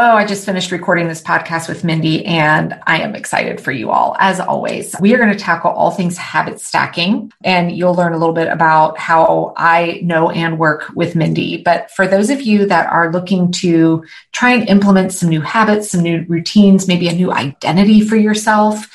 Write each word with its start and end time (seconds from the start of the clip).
Oh, 0.00 0.12
I 0.12 0.24
just 0.24 0.46
finished 0.46 0.70
recording 0.70 1.08
this 1.08 1.20
podcast 1.20 1.68
with 1.68 1.82
Mindy 1.82 2.24
and 2.24 2.78
I 2.86 3.00
am 3.00 3.16
excited 3.16 3.60
for 3.60 3.72
you 3.72 3.90
all. 3.90 4.14
As 4.20 4.38
always, 4.38 4.94
we 5.00 5.12
are 5.12 5.18
going 5.18 5.32
to 5.32 5.36
tackle 5.36 5.72
all 5.72 5.90
things 5.90 6.16
habit 6.16 6.60
stacking 6.60 7.32
and 7.42 7.76
you'll 7.76 7.96
learn 7.96 8.12
a 8.12 8.16
little 8.16 8.32
bit 8.32 8.46
about 8.46 8.96
how 8.96 9.54
I 9.56 9.98
know 10.04 10.30
and 10.30 10.56
work 10.56 10.84
with 10.94 11.16
Mindy. 11.16 11.64
But 11.64 11.90
for 11.90 12.06
those 12.06 12.30
of 12.30 12.42
you 12.42 12.64
that 12.66 12.86
are 12.92 13.10
looking 13.10 13.50
to 13.54 14.04
try 14.30 14.52
and 14.52 14.68
implement 14.68 15.14
some 15.14 15.30
new 15.30 15.40
habits, 15.40 15.90
some 15.90 16.02
new 16.02 16.24
routines, 16.28 16.86
maybe 16.86 17.08
a 17.08 17.12
new 17.12 17.32
identity 17.32 18.00
for 18.00 18.14
yourself, 18.14 18.86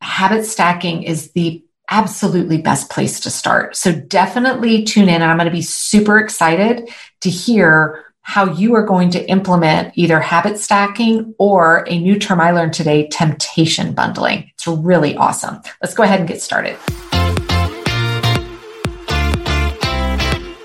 habit 0.00 0.46
stacking 0.46 1.02
is 1.02 1.32
the 1.32 1.62
absolutely 1.90 2.62
best 2.62 2.88
place 2.88 3.20
to 3.20 3.30
start. 3.30 3.76
So 3.76 3.92
definitely 3.92 4.84
tune 4.84 5.10
in 5.10 5.20
and 5.20 5.24
I'm 5.24 5.36
going 5.36 5.50
to 5.50 5.52
be 5.52 5.60
super 5.60 6.18
excited 6.18 6.88
to 7.20 7.28
hear 7.28 8.05
how 8.28 8.44
you 8.44 8.74
are 8.74 8.82
going 8.82 9.08
to 9.08 9.24
implement 9.30 9.96
either 9.96 10.18
habit 10.18 10.58
stacking 10.58 11.32
or 11.38 11.84
a 11.88 11.96
new 11.96 12.18
term 12.18 12.40
I 12.40 12.50
learned 12.50 12.72
today, 12.72 13.06
temptation 13.06 13.94
bundling. 13.94 14.50
It's 14.54 14.66
really 14.66 15.16
awesome. 15.16 15.62
Let's 15.80 15.94
go 15.94 16.02
ahead 16.02 16.18
and 16.18 16.28
get 16.28 16.42
started. 16.42 16.76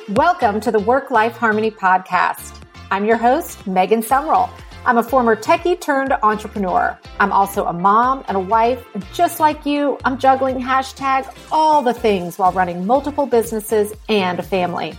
Welcome 0.10 0.60
to 0.62 0.72
the 0.72 0.80
Work 0.80 1.12
Life 1.12 1.38
Harmony 1.38 1.70
Podcast. 1.70 2.60
I'm 2.90 3.06
your 3.06 3.18
host, 3.18 3.68
Megan 3.68 4.02
Sumrell. 4.02 4.50
I'm 4.84 4.98
a 4.98 5.04
former 5.04 5.36
techie 5.36 5.80
turned 5.80 6.12
entrepreneur. 6.24 6.98
I'm 7.20 7.32
also 7.32 7.66
a 7.68 7.74
mom 7.74 8.26
and 8.28 8.38
a 8.38 8.40
wife. 8.40 8.84
And 8.96 9.06
just 9.14 9.40
like 9.40 9.68
you, 9.68 10.00
I'm 10.04 10.18
juggling 10.18 10.60
hashtag 10.60 11.32
all 11.52 11.84
the 11.84 11.94
things 11.94 12.40
while 12.40 12.52
running 12.54 12.88
multiple 12.88 13.28
businesses 13.28 13.94
and 14.10 14.40
a 14.40 14.44
family. 14.44 14.98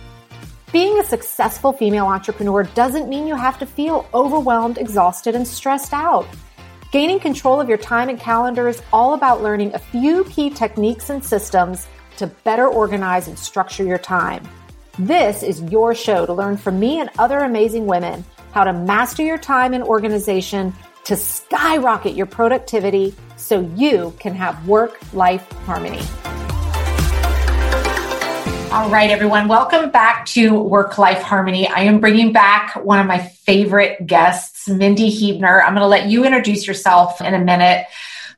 Being 0.73 0.99
a 0.99 1.03
successful 1.03 1.71
female 1.71 2.07
entrepreneur 2.07 2.63
doesn't 2.63 3.07
mean 3.07 3.27
you 3.27 3.35
have 3.35 3.59
to 3.59 3.65
feel 3.67 4.09
overwhelmed, 4.11 4.79
exhausted, 4.79 5.35
and 5.35 5.47
stressed 5.47 5.93
out. 5.93 6.27
Gaining 6.91 7.19
control 7.19 7.61
of 7.61 7.69
your 7.69 7.77
time 7.77 8.09
and 8.09 8.19
calendar 8.19 8.67
is 8.67 8.81
all 8.91 9.13
about 9.13 9.43
learning 9.43 9.75
a 9.75 9.77
few 9.77 10.23
key 10.23 10.49
techniques 10.49 11.11
and 11.11 11.23
systems 11.23 11.85
to 12.17 12.25
better 12.43 12.67
organize 12.67 13.27
and 13.27 13.37
structure 13.37 13.83
your 13.83 13.99
time. 13.99 14.49
This 14.97 15.43
is 15.43 15.61
your 15.61 15.93
show 15.93 16.25
to 16.25 16.33
learn 16.33 16.57
from 16.57 16.79
me 16.79 16.99
and 16.99 17.11
other 17.19 17.37
amazing 17.37 17.85
women 17.85 18.25
how 18.51 18.63
to 18.63 18.73
master 18.73 19.21
your 19.21 19.37
time 19.37 19.75
and 19.75 19.83
organization 19.83 20.73
to 21.03 21.15
skyrocket 21.15 22.15
your 22.15 22.25
productivity 22.25 23.13
so 23.37 23.61
you 23.75 24.11
can 24.19 24.33
have 24.33 24.67
work 24.67 24.97
life 25.13 25.47
harmony. 25.67 26.01
All 28.73 28.89
right, 28.89 29.11
everyone. 29.11 29.47
Welcome 29.47 29.91
back 29.91 30.25
to 30.29 30.59
Work 30.59 30.97
Life 30.97 31.21
Harmony. 31.21 31.67
I 31.67 31.81
am 31.81 31.99
bringing 31.99 32.33
back 32.33 32.75
one 32.75 32.99
of 32.99 33.05
my 33.05 33.19
favorite 33.19 34.07
guests, 34.07 34.67
Mindy 34.67 35.11
Huebner. 35.11 35.61
I'm 35.61 35.75
going 35.75 35.83
to 35.83 35.87
let 35.87 36.09
you 36.09 36.25
introduce 36.25 36.65
yourself 36.65 37.21
in 37.21 37.35
a 37.35 37.39
minute. 37.39 37.85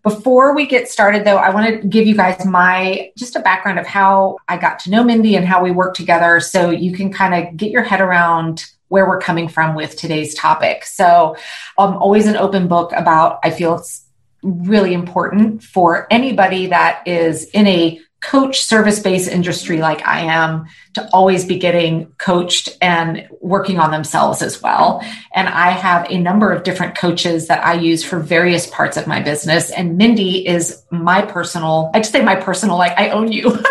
Before 0.03 0.53
we 0.53 0.65
get 0.65 0.89
started, 0.89 1.23
though, 1.23 1.37
I 1.37 1.51
want 1.51 1.81
to 1.81 1.87
give 1.87 2.05
you 2.05 2.17
guys 2.17 2.45
my 2.45 3.13
just 3.17 3.37
a 3.37 3.39
background 3.39 3.79
of 3.79 3.87
how 3.87 4.35
I 4.49 4.57
got 4.57 4.79
to 4.79 4.89
know 4.89 5.05
Mindy 5.05 5.37
and 5.37 5.45
how 5.45 5.63
we 5.63 5.71
work 5.71 5.95
together 5.95 6.41
so 6.41 6.69
you 6.69 6.91
can 6.91 7.13
kind 7.13 7.33
of 7.33 7.55
get 7.55 7.71
your 7.71 7.83
head 7.83 8.01
around 8.01 8.65
where 8.89 9.07
we're 9.07 9.21
coming 9.21 9.47
from 9.47 9.73
with 9.73 9.95
today's 9.95 10.35
topic. 10.35 10.83
So 10.83 11.37
I'm 11.77 11.95
always 11.95 12.27
an 12.27 12.35
open 12.35 12.67
book 12.67 12.91
about, 12.91 13.39
I 13.41 13.51
feel 13.51 13.75
it's 13.75 14.05
really 14.43 14.93
important 14.93 15.63
for 15.63 16.07
anybody 16.11 16.67
that 16.67 17.07
is 17.07 17.45
in 17.45 17.67
a 17.67 18.01
coach 18.25 18.61
service 18.61 18.99
based 18.99 19.29
industry 19.29 19.77
like 19.77 20.05
I 20.05 20.21
am 20.21 20.65
to 20.95 21.07
always 21.13 21.45
be 21.45 21.59
getting 21.59 22.07
coached 22.17 22.69
and 22.81 23.27
working 23.39 23.79
on 23.79 23.91
themselves 23.91 24.41
as 24.41 24.61
well. 24.61 25.03
And 25.35 25.47
I 25.47 25.69
have 25.69 26.07
a 26.09 26.17
number 26.17 26.51
of 26.51 26.63
different 26.63 26.97
coaches 26.97 27.47
that 27.47 27.63
I 27.63 27.73
use 27.73 28.03
for 28.03 28.19
various 28.19 28.65
parts 28.67 28.97
of 28.97 29.05
my 29.05 29.21
business. 29.21 29.69
And 29.69 29.97
Mindy 29.97 30.47
is 30.47 30.81
my 30.89 31.21
personal, 31.21 31.91
I 31.93 31.99
just 31.99 32.11
say 32.11 32.23
my 32.23 32.35
personal, 32.35 32.77
like 32.77 32.97
I 32.97 33.09
own 33.09 33.31
you. 33.31 33.63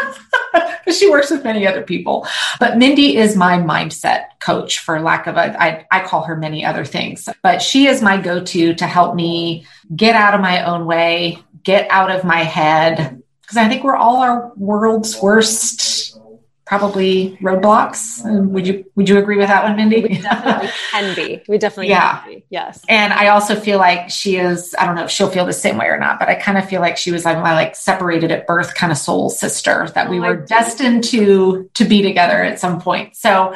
she 0.92 1.10
works 1.10 1.30
with 1.30 1.42
many 1.42 1.66
other 1.66 1.82
people. 1.82 2.26
But 2.60 2.78
Mindy 2.78 3.16
is 3.16 3.34
my 3.34 3.58
mindset 3.58 4.26
coach, 4.38 4.78
for 4.78 5.00
lack 5.00 5.26
of 5.26 5.36
a, 5.36 5.60
I, 5.60 5.84
I 5.90 6.04
call 6.04 6.22
her 6.22 6.36
many 6.36 6.64
other 6.64 6.84
things. 6.84 7.28
But 7.42 7.60
she 7.60 7.88
is 7.88 8.02
my 8.02 8.20
go 8.20 8.44
to 8.44 8.74
to 8.74 8.86
help 8.86 9.16
me 9.16 9.66
get 9.94 10.14
out 10.14 10.34
of 10.34 10.40
my 10.40 10.64
own 10.64 10.86
way, 10.86 11.38
get 11.64 11.90
out 11.90 12.12
of 12.12 12.22
my 12.22 12.44
head, 12.44 13.22
because 13.44 13.56
I 13.56 13.68
think 13.68 13.84
we're 13.84 13.96
all 13.96 14.16
our 14.16 14.52
world's 14.56 15.20
worst 15.20 16.18
probably 16.64 17.36
roadblocks. 17.42 18.24
Would 18.50 18.66
you 18.66 18.84
would 18.94 19.08
you 19.08 19.18
agree 19.18 19.36
with 19.36 19.48
that 19.48 19.64
one, 19.64 19.76
Mindy? 19.76 20.00
We 20.02 20.18
definitely 20.18 20.70
can 20.90 21.14
be. 21.14 21.42
We 21.46 21.58
definitely 21.58 21.90
yeah. 21.90 22.24
Be. 22.26 22.44
Yes. 22.48 22.82
And 22.88 23.12
I 23.12 23.28
also 23.28 23.54
feel 23.54 23.78
like 23.78 24.10
she 24.10 24.36
is, 24.36 24.74
I 24.78 24.86
don't 24.86 24.94
know 24.94 25.04
if 25.04 25.10
she'll 25.10 25.28
feel 25.28 25.44
the 25.44 25.52
same 25.52 25.76
way 25.76 25.86
or 25.86 25.98
not, 25.98 26.18
but 26.18 26.28
I 26.28 26.34
kind 26.34 26.56
of 26.56 26.68
feel 26.68 26.80
like 26.80 26.96
she 26.96 27.12
was 27.12 27.24
like 27.24 27.38
my 27.38 27.54
like 27.54 27.76
separated 27.76 28.30
at 28.30 28.46
birth 28.46 28.74
kind 28.74 28.90
of 28.90 28.98
soul 28.98 29.30
sister 29.30 29.88
that 29.94 30.08
oh, 30.08 30.10
we 30.10 30.20
were 30.20 30.36
destined 30.36 31.04
to 31.04 31.68
to 31.74 31.84
be 31.84 32.02
together 32.02 32.42
at 32.42 32.58
some 32.58 32.80
point. 32.80 33.16
So 33.16 33.54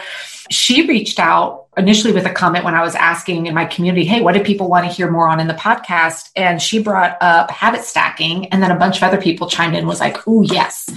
she 0.51 0.87
reached 0.87 1.19
out 1.19 1.68
initially 1.79 2.13
with 2.13 2.27
a 2.27 2.31
comment 2.31 2.65
when 2.65 2.75
I 2.75 2.83
was 2.83 2.95
asking 2.95 3.47
in 3.47 3.55
my 3.55 3.65
community, 3.65 4.05
Hey, 4.05 4.21
what 4.21 4.35
do 4.35 4.43
people 4.43 4.69
want 4.69 4.87
to 4.87 4.93
hear 4.93 5.11
more 5.11 5.29
on 5.29 5.41
in 5.41 5.47
the 5.47 5.55
podcast? 5.55 6.31
And 6.37 6.61
she 6.61 6.83
brought 6.83 7.17
up 7.21 7.51
habit 7.51 7.85
stacking. 7.85 8.47
And 8.47 8.63
then 8.63 8.71
a 8.71 8.77
bunch 8.77 8.99
of 8.99 9.05
other 9.05 9.21
people 9.21 9.49
chimed 9.49 9.77
in, 9.77 9.87
was 9.87 10.01
like, 10.01 10.27
Oh, 10.27 10.43
yes. 10.43 10.91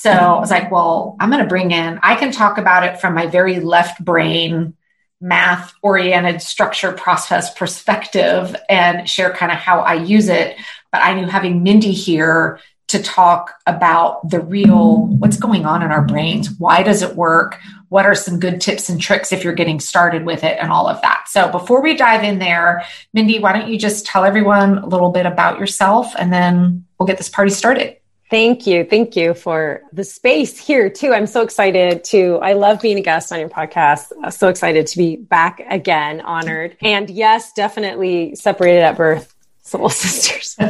So 0.00 0.10
I 0.10 0.40
was 0.40 0.50
like, 0.50 0.70
well, 0.70 1.14
I'm 1.20 1.28
going 1.28 1.42
to 1.42 1.48
bring 1.48 1.72
in, 1.72 2.00
I 2.02 2.14
can 2.14 2.32
talk 2.32 2.56
about 2.56 2.84
it 2.84 3.02
from 3.02 3.12
my 3.12 3.26
very 3.26 3.60
left 3.60 4.02
brain, 4.02 4.72
math 5.20 5.74
oriented 5.82 6.40
structure 6.40 6.92
process 6.92 7.52
perspective 7.52 8.56
and 8.70 9.06
share 9.06 9.30
kind 9.34 9.52
of 9.52 9.58
how 9.58 9.80
I 9.80 9.94
use 9.94 10.30
it. 10.30 10.56
But 10.90 11.02
I 11.02 11.12
knew 11.12 11.26
having 11.26 11.62
Mindy 11.62 11.92
here 11.92 12.60
to 12.88 13.02
talk 13.02 13.52
about 13.66 14.30
the 14.30 14.40
real 14.40 15.06
what's 15.06 15.36
going 15.36 15.66
on 15.66 15.82
in 15.82 15.90
our 15.90 16.02
brains. 16.02 16.50
Why 16.58 16.82
does 16.82 17.02
it 17.02 17.14
work? 17.14 17.58
What 17.90 18.06
are 18.06 18.14
some 18.14 18.40
good 18.40 18.60
tips 18.60 18.88
and 18.88 19.00
tricks 19.00 19.32
if 19.32 19.44
you're 19.44 19.52
getting 19.52 19.80
started 19.80 20.24
with 20.24 20.42
it 20.42 20.58
and 20.60 20.72
all 20.72 20.88
of 20.88 21.02
that? 21.02 21.24
So 21.28 21.50
before 21.50 21.82
we 21.82 21.96
dive 21.96 22.24
in 22.24 22.38
there, 22.38 22.84
Mindy, 23.12 23.38
why 23.38 23.52
don't 23.52 23.68
you 23.68 23.78
just 23.78 24.06
tell 24.06 24.24
everyone 24.24 24.78
a 24.78 24.86
little 24.86 25.10
bit 25.10 25.26
about 25.26 25.60
yourself 25.60 26.14
and 26.18 26.32
then 26.32 26.84
we'll 26.98 27.06
get 27.06 27.18
this 27.18 27.28
party 27.28 27.50
started. 27.50 27.96
Thank 28.30 28.64
you. 28.64 28.84
Thank 28.84 29.16
you 29.16 29.34
for 29.34 29.82
the 29.92 30.04
space 30.04 30.56
here 30.56 30.88
too. 30.88 31.12
I'm 31.12 31.26
so 31.26 31.42
excited 31.42 32.04
to, 32.04 32.38
I 32.40 32.52
love 32.52 32.80
being 32.80 32.96
a 32.96 33.02
guest 33.02 33.32
on 33.32 33.40
your 33.40 33.48
podcast. 33.48 34.12
I'm 34.22 34.30
so 34.30 34.46
excited 34.46 34.86
to 34.86 34.96
be 34.96 35.16
back 35.16 35.60
again, 35.68 36.20
honored. 36.20 36.76
And 36.80 37.10
yes, 37.10 37.52
definitely 37.52 38.36
separated 38.36 38.82
at 38.82 38.96
birth, 38.96 39.34
soul 39.62 39.88
sisters. 39.90 40.56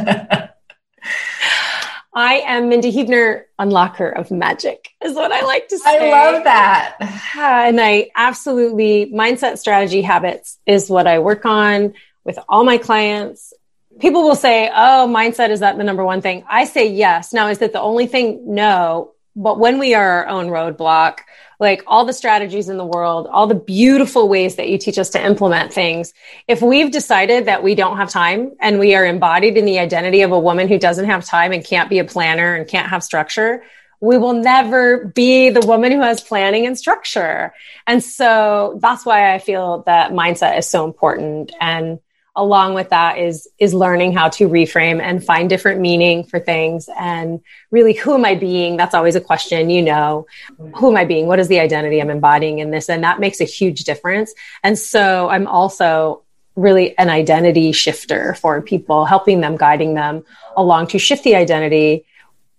I 2.13 2.35
am 2.45 2.67
Mindy 2.67 2.91
Huebner, 2.91 3.45
unlocker 3.59 4.17
of 4.17 4.31
magic, 4.31 4.89
is 5.03 5.15
what 5.15 5.31
I 5.31 5.45
like 5.45 5.69
to 5.69 5.77
say. 5.79 6.11
I 6.11 6.31
love 6.31 6.43
that. 6.43 6.97
And 7.37 7.79
I 7.79 8.09
absolutely, 8.15 9.11
mindset 9.13 9.57
strategy 9.57 10.01
habits 10.01 10.59
is 10.65 10.89
what 10.89 11.07
I 11.07 11.19
work 11.19 11.45
on 11.45 11.93
with 12.25 12.37
all 12.49 12.65
my 12.65 12.77
clients. 12.77 13.53
People 13.99 14.23
will 14.23 14.35
say, 14.35 14.69
Oh, 14.69 15.07
mindset, 15.09 15.49
is 15.49 15.61
that 15.61 15.77
the 15.77 15.83
number 15.83 16.03
one 16.03 16.21
thing? 16.21 16.43
I 16.49 16.65
say 16.65 16.87
yes. 16.87 17.31
Now, 17.31 17.47
is 17.47 17.59
that 17.59 17.71
the 17.71 17.81
only 17.81 18.07
thing? 18.07 18.53
No. 18.53 19.13
But 19.35 19.59
when 19.59 19.79
we 19.79 19.93
are 19.93 20.25
our 20.25 20.27
own 20.27 20.47
roadblock, 20.47 21.19
like 21.59 21.83
all 21.85 22.05
the 22.05 22.13
strategies 22.13 22.69
in 22.69 22.77
the 22.77 22.85
world, 22.85 23.27
all 23.27 23.47
the 23.47 23.55
beautiful 23.55 24.27
ways 24.27 24.55
that 24.55 24.67
you 24.67 24.77
teach 24.77 24.97
us 24.97 25.11
to 25.11 25.23
implement 25.23 25.71
things. 25.71 26.13
If 26.47 26.61
we've 26.61 26.91
decided 26.91 27.45
that 27.45 27.63
we 27.63 27.75
don't 27.75 27.97
have 27.97 28.09
time 28.09 28.53
and 28.59 28.79
we 28.79 28.95
are 28.95 29.05
embodied 29.05 29.57
in 29.57 29.65
the 29.65 29.79
identity 29.79 30.23
of 30.23 30.31
a 30.31 30.39
woman 30.39 30.67
who 30.67 30.79
doesn't 30.79 31.05
have 31.05 31.23
time 31.23 31.51
and 31.51 31.63
can't 31.63 31.89
be 31.89 31.99
a 31.99 32.03
planner 32.03 32.55
and 32.55 32.67
can't 32.67 32.89
have 32.89 33.03
structure, 33.03 33.63
we 34.01 34.17
will 34.17 34.33
never 34.33 35.05
be 35.05 35.51
the 35.51 35.65
woman 35.65 35.91
who 35.91 36.01
has 36.01 36.19
planning 36.19 36.65
and 36.65 36.77
structure. 36.77 37.53
And 37.85 38.03
so 38.03 38.79
that's 38.81 39.05
why 39.05 39.33
I 39.33 39.37
feel 39.37 39.83
that 39.85 40.11
mindset 40.11 40.57
is 40.57 40.67
so 40.67 40.83
important. 40.83 41.53
And 41.61 41.99
along 42.35 42.73
with 42.73 42.89
that 42.89 43.17
is 43.17 43.47
is 43.59 43.73
learning 43.73 44.13
how 44.13 44.29
to 44.29 44.47
reframe 44.47 45.01
and 45.01 45.23
find 45.23 45.49
different 45.49 45.81
meaning 45.81 46.23
for 46.23 46.39
things. 46.39 46.89
And 46.97 47.41
really 47.71 47.93
who 47.93 48.13
am 48.13 48.25
i 48.25 48.35
being? 48.35 48.77
That's 48.77 48.95
always 48.95 49.15
a 49.15 49.21
question 49.21 49.69
you 49.69 49.81
know. 49.81 50.27
Who 50.75 50.89
am 50.89 50.97
i 50.97 51.05
being? 51.05 51.27
What 51.27 51.39
is 51.39 51.47
the 51.49 51.59
identity 51.59 52.01
i'm 52.01 52.09
embodying 52.09 52.59
in 52.59 52.71
this? 52.71 52.89
And 52.89 53.03
that 53.03 53.19
makes 53.19 53.41
a 53.41 53.45
huge 53.45 53.83
difference. 53.83 54.33
And 54.63 54.77
so 54.77 55.29
i'm 55.29 55.47
also 55.47 56.23
really 56.55 56.97
an 56.97 57.09
identity 57.09 57.71
shifter 57.71 58.35
for 58.35 58.61
people 58.61 59.05
helping 59.05 59.41
them 59.41 59.57
guiding 59.57 59.93
them 59.93 60.23
along 60.55 60.87
to 60.87 60.99
shift 60.99 61.23
the 61.23 61.35
identity. 61.35 62.05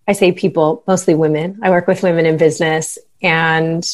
I 0.08 0.12
say 0.12 0.32
people 0.32 0.82
mostly 0.86 1.14
women. 1.14 1.60
I 1.62 1.70
work 1.70 1.86
with 1.86 2.02
women 2.02 2.26
in 2.26 2.36
business 2.36 2.98
and 3.22 3.86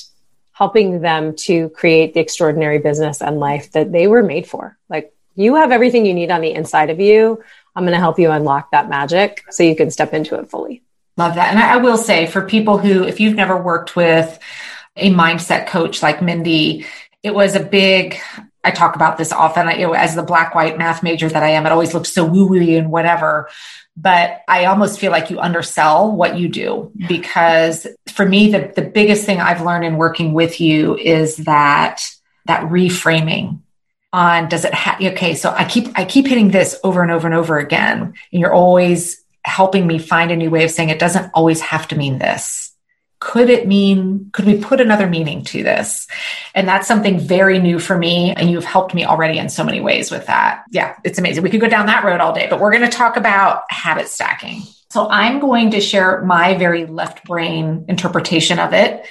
helping 0.52 1.00
them 1.00 1.36
to 1.36 1.68
create 1.70 2.14
the 2.14 2.20
extraordinary 2.20 2.78
business 2.78 3.22
and 3.22 3.38
life 3.38 3.70
that 3.72 3.92
they 3.92 4.08
were 4.08 4.22
made 4.22 4.46
for. 4.46 4.76
Like 4.88 5.12
you 5.38 5.54
have 5.54 5.70
everything 5.70 6.04
you 6.04 6.14
need 6.14 6.30
on 6.30 6.40
the 6.40 6.52
inside 6.52 6.90
of 6.90 7.00
you. 7.00 7.42
I'm 7.76 7.84
going 7.84 7.94
to 7.94 8.00
help 8.00 8.18
you 8.18 8.30
unlock 8.30 8.72
that 8.72 8.88
magic 8.88 9.44
so 9.50 9.62
you 9.62 9.76
can 9.76 9.90
step 9.90 10.12
into 10.12 10.34
it 10.38 10.50
fully. 10.50 10.82
Love 11.16 11.36
that. 11.36 11.50
And 11.50 11.58
I 11.58 11.76
will 11.76 11.96
say 11.96 12.26
for 12.26 12.42
people 12.42 12.78
who, 12.78 13.04
if 13.04 13.20
you've 13.20 13.36
never 13.36 13.56
worked 13.56 13.94
with 13.94 14.38
a 14.96 15.10
mindset 15.12 15.68
coach 15.68 16.02
like 16.02 16.20
Mindy, 16.20 16.86
it 17.22 17.34
was 17.34 17.54
a 17.54 17.60
big 17.60 18.18
I 18.64 18.70
talk 18.72 18.96
about 18.96 19.16
this 19.16 19.32
often. 19.32 19.68
I, 19.68 19.76
you 19.76 19.86
know, 19.86 19.92
as 19.94 20.14
the 20.14 20.22
black 20.22 20.54
white 20.54 20.76
math 20.76 21.02
major 21.02 21.28
that 21.28 21.42
I 21.42 21.50
am, 21.50 21.64
it 21.64 21.72
always 21.72 21.94
looks 21.94 22.12
so 22.12 22.24
woo 22.24 22.46
woo 22.46 22.60
and 22.76 22.90
whatever. 22.90 23.48
But 23.96 24.42
I 24.46 24.66
almost 24.66 24.98
feel 24.98 25.10
like 25.10 25.30
you 25.30 25.40
undersell 25.40 26.12
what 26.12 26.38
you 26.38 26.48
do 26.48 26.92
because 27.08 27.86
for 28.08 28.26
me, 28.26 28.50
the, 28.50 28.72
the 28.74 28.82
biggest 28.82 29.24
thing 29.24 29.40
I've 29.40 29.62
learned 29.62 29.84
in 29.84 29.96
working 29.96 30.34
with 30.34 30.60
you 30.60 30.96
is 30.96 31.36
that 31.38 32.02
that 32.46 32.64
reframing 32.64 33.60
on 34.12 34.48
does 34.48 34.64
it 34.64 34.72
have 34.72 35.00
okay 35.00 35.34
so 35.34 35.50
i 35.50 35.64
keep 35.64 35.86
i 35.98 36.04
keep 36.04 36.26
hitting 36.26 36.50
this 36.50 36.78
over 36.82 37.02
and 37.02 37.10
over 37.10 37.26
and 37.26 37.34
over 37.34 37.58
again. 37.58 38.14
And 38.32 38.40
you're 38.40 38.54
always 38.54 39.22
helping 39.44 39.86
me 39.86 39.98
find 39.98 40.30
a 40.30 40.36
new 40.36 40.50
way 40.50 40.64
of 40.64 40.70
saying 40.70 40.88
it 40.88 40.98
doesn't 40.98 41.30
always 41.34 41.60
have 41.60 41.88
to 41.88 41.96
mean 41.96 42.18
this. 42.18 42.72
Could 43.20 43.50
it 43.50 43.66
mean 43.66 44.30
could 44.32 44.46
we 44.46 44.58
put 44.58 44.80
another 44.80 45.06
meaning 45.06 45.44
to 45.44 45.62
this? 45.62 46.06
And 46.54 46.66
that's 46.66 46.88
something 46.88 47.18
very 47.18 47.58
new 47.58 47.78
for 47.78 47.98
me 47.98 48.32
and 48.34 48.50
you've 48.50 48.64
helped 48.64 48.94
me 48.94 49.04
already 49.04 49.38
in 49.38 49.48
so 49.48 49.64
many 49.64 49.80
ways 49.80 50.10
with 50.10 50.26
that. 50.26 50.64
Yeah 50.70 50.96
it's 51.04 51.18
amazing. 51.18 51.42
We 51.42 51.50
could 51.50 51.60
go 51.60 51.68
down 51.68 51.86
that 51.86 52.04
road 52.04 52.20
all 52.20 52.32
day 52.32 52.46
but 52.48 52.60
we're 52.60 52.72
going 52.72 52.88
to 52.88 52.96
talk 52.96 53.16
about 53.16 53.64
habit 53.70 54.08
stacking. 54.08 54.62
So 54.90 55.06
i'm 55.08 55.38
going 55.38 55.72
to 55.72 55.80
share 55.80 56.22
my 56.22 56.56
very 56.56 56.86
left 56.86 57.24
brain 57.24 57.84
interpretation 57.88 58.58
of 58.58 58.72
it 58.72 59.06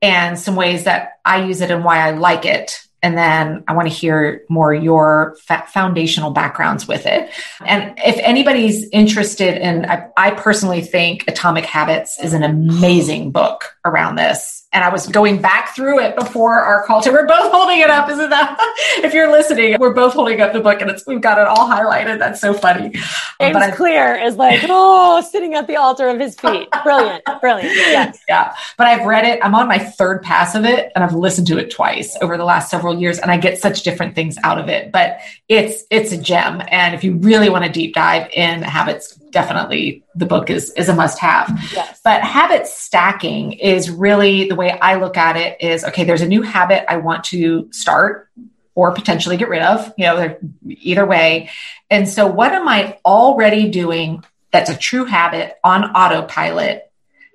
and 0.00 0.36
some 0.36 0.56
ways 0.56 0.84
that 0.84 1.20
i 1.24 1.44
use 1.44 1.60
it 1.60 1.70
and 1.70 1.84
why 1.84 1.98
i 1.98 2.10
like 2.10 2.44
it 2.44 2.84
and 3.02 3.18
then 3.18 3.64
I 3.66 3.74
want 3.74 3.88
to 3.88 3.94
hear 3.94 4.42
more 4.48 4.72
your 4.72 5.36
fa- 5.40 5.64
foundational 5.68 6.30
backgrounds 6.30 6.86
with 6.86 7.04
it. 7.04 7.30
And 7.66 7.98
if 7.98 8.16
anybody's 8.18 8.88
interested 8.90 9.60
in, 9.60 9.84
I, 9.86 10.06
I, 10.16 10.30
personally 10.30 10.82
think 10.82 11.24
Atomic 11.26 11.66
Habits 11.66 12.20
is 12.20 12.32
an 12.32 12.44
amazing 12.44 13.32
book 13.32 13.76
around 13.84 14.16
this 14.16 14.62
and 14.72 14.82
I 14.82 14.88
was 14.88 15.06
going 15.06 15.40
back 15.42 15.74
through 15.74 16.00
it 16.00 16.16
before 16.16 16.58
our 16.58 16.84
call 16.84 17.02
to. 17.02 17.10
We're 17.10 17.26
both 17.26 17.52
holding 17.52 17.80
it 17.80 17.90
up, 17.90 18.08
isn't 18.08 18.30
that? 18.30 18.56
if 19.04 19.12
you're 19.12 19.30
listening, 19.30 19.76
we're 19.78 19.92
both 19.92 20.14
holding 20.14 20.40
up 20.40 20.54
the 20.54 20.60
book, 20.60 20.80
and 20.80 20.90
it's 20.90 21.06
we've 21.06 21.20
got 21.20 21.38
it 21.38 21.46
all 21.46 21.68
highlighted. 21.68 22.18
That's 22.18 22.40
so 22.40 22.54
funny. 22.54 22.86
Um, 22.86 22.92
James 23.40 23.52
but 23.52 23.74
Clear 23.74 24.14
is 24.16 24.36
like, 24.36 24.60
oh, 24.68 25.20
sitting 25.20 25.54
at 25.54 25.66
the 25.66 25.76
altar 25.76 26.08
of 26.08 26.18
his 26.18 26.38
feet. 26.38 26.68
Brilliant, 26.82 27.22
brilliant. 27.40 27.74
Yes. 27.74 28.18
Yeah, 28.28 28.54
but 28.78 28.86
I've 28.86 29.06
read 29.06 29.26
it. 29.26 29.40
I'm 29.42 29.54
on 29.54 29.68
my 29.68 29.78
third 29.78 30.22
pass 30.22 30.54
of 30.54 30.64
it, 30.64 30.90
and 30.94 31.04
I've 31.04 31.14
listened 31.14 31.46
to 31.48 31.58
it 31.58 31.70
twice 31.70 32.16
over 32.22 32.38
the 32.38 32.44
last 32.44 32.70
several 32.70 32.98
years, 32.98 33.18
and 33.18 33.30
I 33.30 33.36
get 33.36 33.58
such 33.58 33.82
different 33.82 34.14
things 34.14 34.38
out 34.42 34.58
of 34.58 34.68
it. 34.68 34.90
But 34.90 35.18
it's 35.48 35.84
it's 35.90 36.12
a 36.12 36.18
gem, 36.18 36.62
and 36.68 36.94
if 36.94 37.04
you 37.04 37.16
really 37.16 37.50
want 37.50 37.64
to 37.64 37.70
deep 37.70 37.94
dive 37.94 38.30
in 38.32 38.62
habits 38.62 39.18
definitely 39.32 40.04
the 40.14 40.26
book 40.26 40.50
is 40.50 40.70
is 40.72 40.88
a 40.88 40.94
must 40.94 41.18
have. 41.18 41.48
Yes. 41.72 42.00
But 42.04 42.22
habit 42.22 42.66
stacking 42.66 43.52
is 43.52 43.90
really 43.90 44.48
the 44.48 44.54
way 44.54 44.70
I 44.70 44.96
look 44.96 45.16
at 45.16 45.36
it 45.36 45.60
is 45.60 45.84
okay, 45.84 46.04
there's 46.04 46.22
a 46.22 46.28
new 46.28 46.42
habit 46.42 46.84
I 46.88 46.98
want 46.98 47.24
to 47.24 47.68
start 47.72 48.28
or 48.74 48.92
potentially 48.92 49.36
get 49.36 49.48
rid 49.48 49.62
of, 49.62 49.92
you 49.98 50.06
know, 50.06 50.36
either 50.66 51.04
way. 51.04 51.50
And 51.90 52.08
so 52.08 52.26
what 52.26 52.52
am 52.52 52.68
I 52.68 52.98
already 53.04 53.68
doing 53.68 54.24
that's 54.52 54.70
a 54.70 54.76
true 54.76 55.06
habit 55.06 55.56
on 55.64 55.84
autopilot 55.84 56.90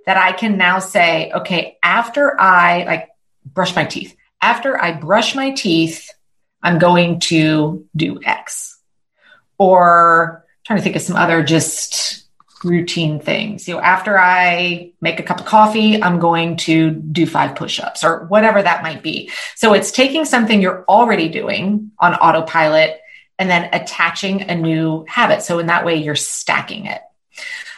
that 0.06 0.18
I 0.18 0.32
can 0.32 0.58
now 0.58 0.80
say, 0.80 1.32
okay, 1.32 1.78
after 1.84 2.40
I 2.40 2.84
like 2.86 3.10
brush 3.46 3.76
my 3.76 3.86
teeth, 3.86 4.16
after 4.42 4.80
I 4.80 4.94
brush 4.94 5.36
my 5.36 5.52
teeth, 5.52 6.12
I'm 6.62 6.80
going 6.80 7.20
to 7.22 7.86
do 7.96 8.20
X. 8.24 8.80
Or 9.58 10.46
trying 10.68 10.80
to 10.80 10.84
think 10.84 10.98
of 10.98 11.02
some 11.02 11.16
other 11.16 11.42
just 11.44 12.26
routine 12.62 13.22
things. 13.22 13.70
You 13.70 13.76
know, 13.76 13.80
after 13.80 14.20
I 14.20 14.92
make 15.00 15.18
a 15.18 15.24
cup 15.24 15.40
of 15.40 15.46
coffee, 15.46 16.04
I'm 16.04 16.20
going 16.20 16.58
to 16.58 16.92
do 16.92 17.26
five 17.26 17.56
push-ups 17.56 18.04
or 18.04 18.26
whatever 18.26 18.62
that 18.62 18.84
might 18.84 19.02
be. 19.02 19.32
So 19.56 19.74
it's 19.74 19.92
taking 19.92 20.26
something 20.26 20.62
you're 20.62 20.84
already 20.90 21.30
doing 21.30 21.92
on 22.00 22.16
autopilot 22.16 23.00
and 23.40 23.50
then 23.50 23.70
attaching 23.72 24.42
a 24.42 24.56
new 24.56 25.06
habit. 25.08 25.42
So 25.42 25.60
in 25.60 25.68
that 25.68 25.86
way 25.86 25.96
you're 25.96 26.16
stacking 26.16 26.88
it. 26.88 27.02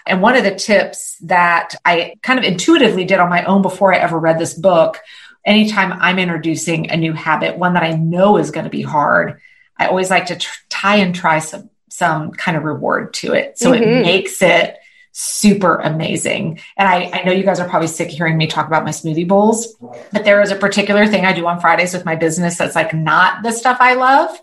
And 0.08 0.24
one 0.24 0.36
of 0.36 0.44
the 0.44 0.56
tips 0.56 1.18
that 1.20 1.76
I 1.86 2.16
kind 2.24 2.40
of 2.40 2.46
intuitively 2.46 3.06
did 3.06 3.20
on 3.20 3.30
my 3.30 3.44
own 3.44 3.62
before 3.62 3.94
I 3.94 4.00
ever 4.00 4.18
read 4.18 4.40
this 4.40 4.56
book, 4.56 4.98
anytime 5.46 5.94
I'm 5.94 6.18
introducing 6.18 6.90
a 6.90 6.98
new 6.98 7.14
habit, 7.14 7.56
one 7.56 7.76
that 7.76 7.84
I 7.84 7.92
know 7.92 8.38
is 8.38 8.50
going 8.50 8.64
to 8.64 8.72
be 8.72 8.82
hard, 8.82 9.42
I 9.78 9.86
always 9.86 10.10
like 10.10 10.28
to 10.28 10.38
tr- 10.38 10.60
tie 10.70 10.96
and 10.98 11.14
try 11.14 11.38
some 11.38 11.70
some 12.00 12.32
kind 12.32 12.58
of 12.58 12.64
reward 12.64 13.14
to 13.14 13.34
it. 13.34 13.60
So 13.60 13.72
mm-hmm. 13.72 13.84
it 13.84 14.02
makes 14.02 14.42
it 14.42 14.78
super 15.12 15.76
amazing. 15.76 16.60
And 16.78 16.88
I, 16.88 17.12
I 17.14 17.24
know 17.24 17.34
you 17.34 17.44
guys 17.44 17.60
are 17.60 17.68
probably 17.68 17.90
sick 17.90 18.08
of 18.08 18.14
hearing 18.14 18.38
me 18.38 18.48
talk 18.48 18.68
about 18.68 18.86
my 18.86 18.92
smoothie 18.92 19.28
bowls, 19.28 19.76
but 20.14 20.24
there 20.24 20.42
is 20.42 20.52
a 20.52 20.56
particular 20.56 21.06
thing 21.08 21.26
I 21.26 21.34
do 21.34 21.46
on 21.46 21.60
Fridays 21.60 21.94
with 21.94 22.06
my 22.06 22.16
business 22.16 22.58
that's 22.58 22.76
like 22.76 22.94
not 22.94 23.44
the 23.44 23.52
stuff 23.52 23.78
I 23.82 23.96
love. 23.96 24.40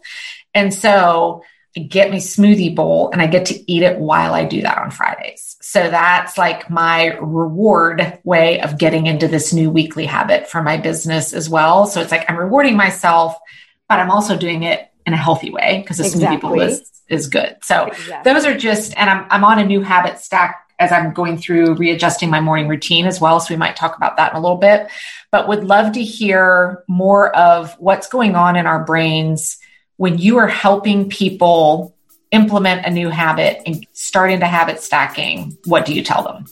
And 0.54 0.72
so 0.72 1.42
I 1.76 1.80
get 1.80 2.10
my 2.10 2.16
smoothie 2.16 2.74
bowl 2.74 3.10
and 3.10 3.22
I 3.22 3.26
get 3.26 3.46
to 3.46 3.72
eat 3.72 3.82
it 3.82 3.98
while 3.98 4.34
I 4.34 4.44
do 4.44 4.62
that 4.62 4.78
on 4.78 4.90
Fridays. 4.90 5.56
So 5.62 5.90
that's 5.90 6.36
like 6.36 6.68
my 6.68 7.16
reward 7.20 8.18
way 8.24 8.60
of 8.60 8.78
getting 8.78 9.06
into 9.06 9.28
this 9.28 9.52
new 9.52 9.70
weekly 9.70 10.06
habit 10.06 10.48
for 10.48 10.62
my 10.62 10.76
business 10.76 11.32
as 11.32 11.48
well. 11.48 11.86
So 11.86 12.00
it's 12.00 12.10
like 12.10 12.28
I'm 12.28 12.36
rewarding 12.36 12.76
myself, 12.76 13.36
but 13.88 13.98
I'm 13.98 14.10
also 14.10 14.36
doing 14.36 14.62
it 14.62 14.90
in 15.06 15.12
a 15.12 15.16
healthy 15.16 15.50
way 15.50 15.80
because 15.80 15.98
the 15.98 16.04
exactly. 16.04 16.36
smoothie 16.36 16.40
bowl 16.40 16.60
is 16.60 16.92
is 17.08 17.28
good. 17.28 17.56
So 17.62 17.86
exactly. 17.86 18.32
those 18.32 18.44
are 18.44 18.56
just, 18.56 18.92
and 18.96 19.08
I'm, 19.08 19.26
I'm 19.30 19.44
on 19.44 19.58
a 19.58 19.64
new 19.64 19.80
habit 19.80 20.18
stack 20.18 20.68
as 20.78 20.92
I'm 20.92 21.12
going 21.12 21.38
through 21.38 21.74
readjusting 21.74 22.28
my 22.28 22.40
morning 22.40 22.68
routine 22.68 23.06
as 23.06 23.20
well. 23.20 23.40
So 23.40 23.54
we 23.54 23.58
might 23.58 23.76
talk 23.76 23.96
about 23.96 24.16
that 24.16 24.32
in 24.32 24.36
a 24.36 24.40
little 24.40 24.58
bit, 24.58 24.88
but 25.30 25.48
would 25.48 25.64
love 25.64 25.92
to 25.92 26.02
hear 26.02 26.82
more 26.88 27.34
of 27.34 27.74
what's 27.78 28.08
going 28.08 28.34
on 28.34 28.56
in 28.56 28.66
our 28.66 28.84
brains 28.84 29.56
when 29.96 30.18
you 30.18 30.36
are 30.38 30.48
helping 30.48 31.08
people 31.08 31.96
implement 32.32 32.84
a 32.84 32.90
new 32.90 33.08
habit 33.08 33.62
and 33.64 33.86
start 33.92 34.30
into 34.30 34.46
habit 34.46 34.80
stacking. 34.80 35.56
What 35.64 35.86
do 35.86 35.94
you 35.94 36.02
tell 36.02 36.22
them? 36.22 36.46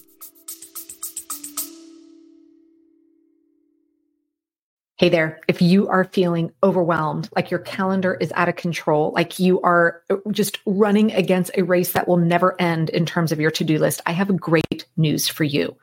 Hey 4.97 5.09
there, 5.09 5.41
if 5.49 5.61
you 5.61 5.89
are 5.89 6.05
feeling 6.05 6.53
overwhelmed, 6.63 7.29
like 7.35 7.51
your 7.51 7.59
calendar 7.59 8.15
is 8.15 8.31
out 8.37 8.49
of 8.49 8.55
control, 8.55 9.11
like 9.13 9.41
you 9.41 9.61
are 9.63 10.01
uh, 10.09 10.19
just 10.31 10.61
running 10.67 11.11
against 11.11 11.51
a 11.57 11.65
race 11.65 11.95
that 11.95 12.07
will 12.07 12.17
never 12.17 12.55
end 12.61 12.91
in 12.91 13.05
terms 13.05 13.33
of 13.33 13.41
your 13.41 13.51
to 13.51 13.65
do 13.65 13.81
list, 13.81 14.03
I 14.07 14.13
have 14.13 14.37
great 14.37 14.87
news 14.97 15.27
for 15.27 15.43
you. 15.43 15.77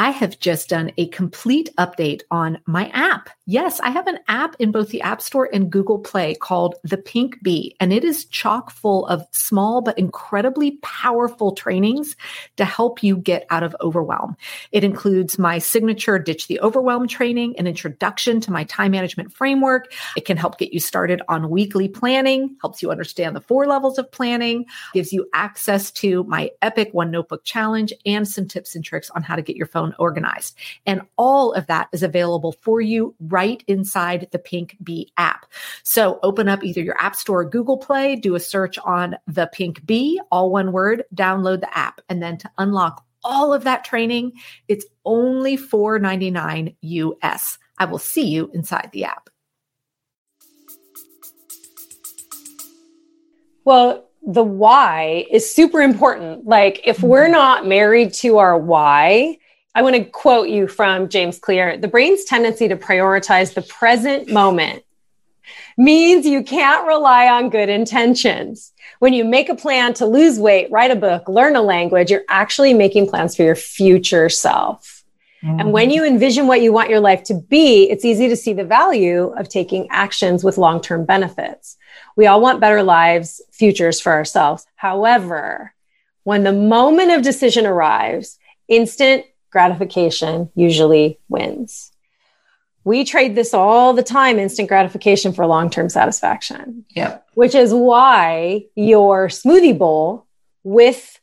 I 0.00 0.12
have 0.12 0.38
just 0.38 0.70
done 0.70 0.92
a 0.96 1.08
complete 1.08 1.68
update 1.76 2.22
on 2.30 2.56
my 2.64 2.88
app. 2.94 3.28
Yes, 3.44 3.80
I 3.80 3.90
have 3.90 4.06
an 4.06 4.18
app 4.28 4.56
in 4.58 4.72
both 4.72 4.88
the 4.88 5.02
App 5.02 5.20
Store 5.20 5.50
and 5.52 5.70
Google 5.70 5.98
Play 5.98 6.36
called 6.36 6.76
The 6.84 6.96
Pink 6.96 7.42
Bee, 7.42 7.76
and 7.80 7.92
it 7.92 8.02
is 8.02 8.24
chock 8.24 8.70
full 8.70 9.06
of 9.08 9.26
small 9.32 9.82
but 9.82 9.98
incredibly 9.98 10.78
powerful 10.80 11.52
trainings 11.52 12.16
to 12.56 12.64
help 12.64 13.02
you 13.02 13.14
get 13.14 13.44
out 13.50 13.62
of 13.62 13.76
overwhelm. 13.82 14.38
It 14.72 14.84
includes 14.84 15.38
my 15.38 15.58
signature 15.58 16.18
Ditch 16.18 16.46
the 16.46 16.60
Overwhelm 16.60 17.06
training, 17.06 17.58
an 17.58 17.66
introduction 17.66 18.40
to 18.40 18.50
my 18.50 18.64
time 18.64 18.92
management 18.92 19.34
framework. 19.34 19.92
It 20.16 20.24
can 20.24 20.38
help 20.38 20.56
get 20.56 20.72
you 20.72 20.80
started 20.80 21.20
on 21.28 21.50
weekly 21.50 21.88
planning, 21.88 22.56
helps 22.62 22.80
you 22.80 22.90
understand 22.90 23.36
the 23.36 23.42
four 23.42 23.66
levels 23.66 23.98
of 23.98 24.10
planning, 24.10 24.64
gives 24.94 25.12
you 25.12 25.28
access 25.34 25.90
to 25.90 26.24
my 26.24 26.52
epic 26.62 26.88
one 26.92 27.10
notebook 27.10 27.44
challenge, 27.44 27.92
and 28.06 28.26
some 28.26 28.48
tips 28.48 28.74
and 28.74 28.82
tricks 28.82 29.10
on 29.10 29.22
how 29.22 29.36
to 29.36 29.42
get 29.42 29.56
your 29.56 29.66
phone 29.66 29.89
organized. 29.98 30.56
And 30.86 31.02
all 31.16 31.52
of 31.52 31.66
that 31.66 31.88
is 31.92 32.02
available 32.02 32.52
for 32.52 32.80
you 32.80 33.14
right 33.20 33.62
inside 33.66 34.28
the 34.30 34.38
Pink 34.38 34.76
Bee 34.82 35.12
app. 35.16 35.46
So 35.82 36.18
open 36.22 36.48
up 36.48 36.64
either 36.64 36.80
your 36.80 37.00
App 37.00 37.16
Store 37.16 37.40
or 37.40 37.44
Google 37.44 37.78
Play, 37.78 38.16
do 38.16 38.34
a 38.34 38.40
search 38.40 38.78
on 38.78 39.16
the 39.26 39.48
Pink 39.52 39.84
Bee, 39.86 40.20
all 40.30 40.50
one 40.50 40.72
word, 40.72 41.04
download 41.14 41.60
the 41.60 41.78
app. 41.78 42.00
And 42.08 42.22
then 42.22 42.38
to 42.38 42.50
unlock 42.58 43.04
all 43.22 43.52
of 43.52 43.64
that 43.64 43.84
training, 43.84 44.32
it's 44.68 44.86
only 45.04 45.56
$4.99 45.56 46.76
US. 46.80 47.58
I 47.78 47.84
will 47.84 47.98
see 47.98 48.26
you 48.26 48.50
inside 48.52 48.90
the 48.92 49.04
app. 49.04 49.30
Well, 53.64 54.10
the 54.22 54.42
why 54.42 55.26
is 55.30 55.50
super 55.50 55.80
important. 55.80 56.46
Like, 56.46 56.80
if 56.84 57.02
we're 57.02 57.28
not 57.28 57.66
married 57.66 58.12
to 58.14 58.38
our 58.38 58.58
why, 58.58 59.38
I 59.74 59.82
want 59.82 59.94
to 59.94 60.04
quote 60.04 60.48
you 60.48 60.66
from 60.66 61.08
James 61.08 61.38
Clear 61.38 61.76
the 61.76 61.88
brain's 61.88 62.24
tendency 62.24 62.68
to 62.68 62.76
prioritize 62.76 63.54
the 63.54 63.62
present 63.62 64.30
moment 64.30 64.84
means 65.76 66.26
you 66.26 66.42
can't 66.42 66.86
rely 66.86 67.28
on 67.28 67.50
good 67.50 67.68
intentions. 67.68 68.72
When 68.98 69.12
you 69.12 69.24
make 69.24 69.48
a 69.48 69.54
plan 69.54 69.94
to 69.94 70.06
lose 70.06 70.38
weight, 70.38 70.70
write 70.70 70.90
a 70.90 70.96
book, 70.96 71.28
learn 71.28 71.56
a 71.56 71.62
language, 71.62 72.10
you're 72.10 72.24
actually 72.28 72.74
making 72.74 73.08
plans 73.08 73.34
for 73.34 73.42
your 73.42 73.54
future 73.54 74.28
self. 74.28 75.04
Mm-hmm. 75.42 75.60
And 75.60 75.72
when 75.72 75.90
you 75.90 76.04
envision 76.04 76.46
what 76.46 76.60
you 76.60 76.72
want 76.72 76.90
your 76.90 77.00
life 77.00 77.22
to 77.24 77.34
be, 77.34 77.90
it's 77.90 78.04
easy 78.04 78.28
to 78.28 78.36
see 78.36 78.52
the 78.52 78.64
value 78.64 79.32
of 79.38 79.48
taking 79.48 79.88
actions 79.90 80.44
with 80.44 80.58
long 80.58 80.80
term 80.80 81.04
benefits. 81.04 81.78
We 82.16 82.26
all 82.26 82.40
want 82.40 82.60
better 82.60 82.82
lives, 82.82 83.40
futures 83.50 84.00
for 84.00 84.12
ourselves. 84.12 84.66
However, 84.76 85.72
when 86.24 86.44
the 86.44 86.52
moment 86.52 87.12
of 87.12 87.22
decision 87.22 87.64
arrives, 87.64 88.38
instant 88.68 89.24
gratification 89.50 90.50
usually 90.54 91.18
wins. 91.28 91.92
we 92.84 93.04
trade 93.04 93.34
this 93.34 93.52
all 93.52 93.92
the 93.92 94.02
time 94.02 94.38
instant 94.38 94.68
gratification 94.68 95.32
for 95.32 95.46
long 95.46 95.68
term 95.70 95.88
satisfaction. 95.88 96.84
Yep. 96.96 97.26
Which 97.34 97.54
is 97.54 97.72
why 97.74 98.64
your 98.74 99.28
smoothie 99.28 99.78
bowl 99.78 100.26
with 100.64 101.20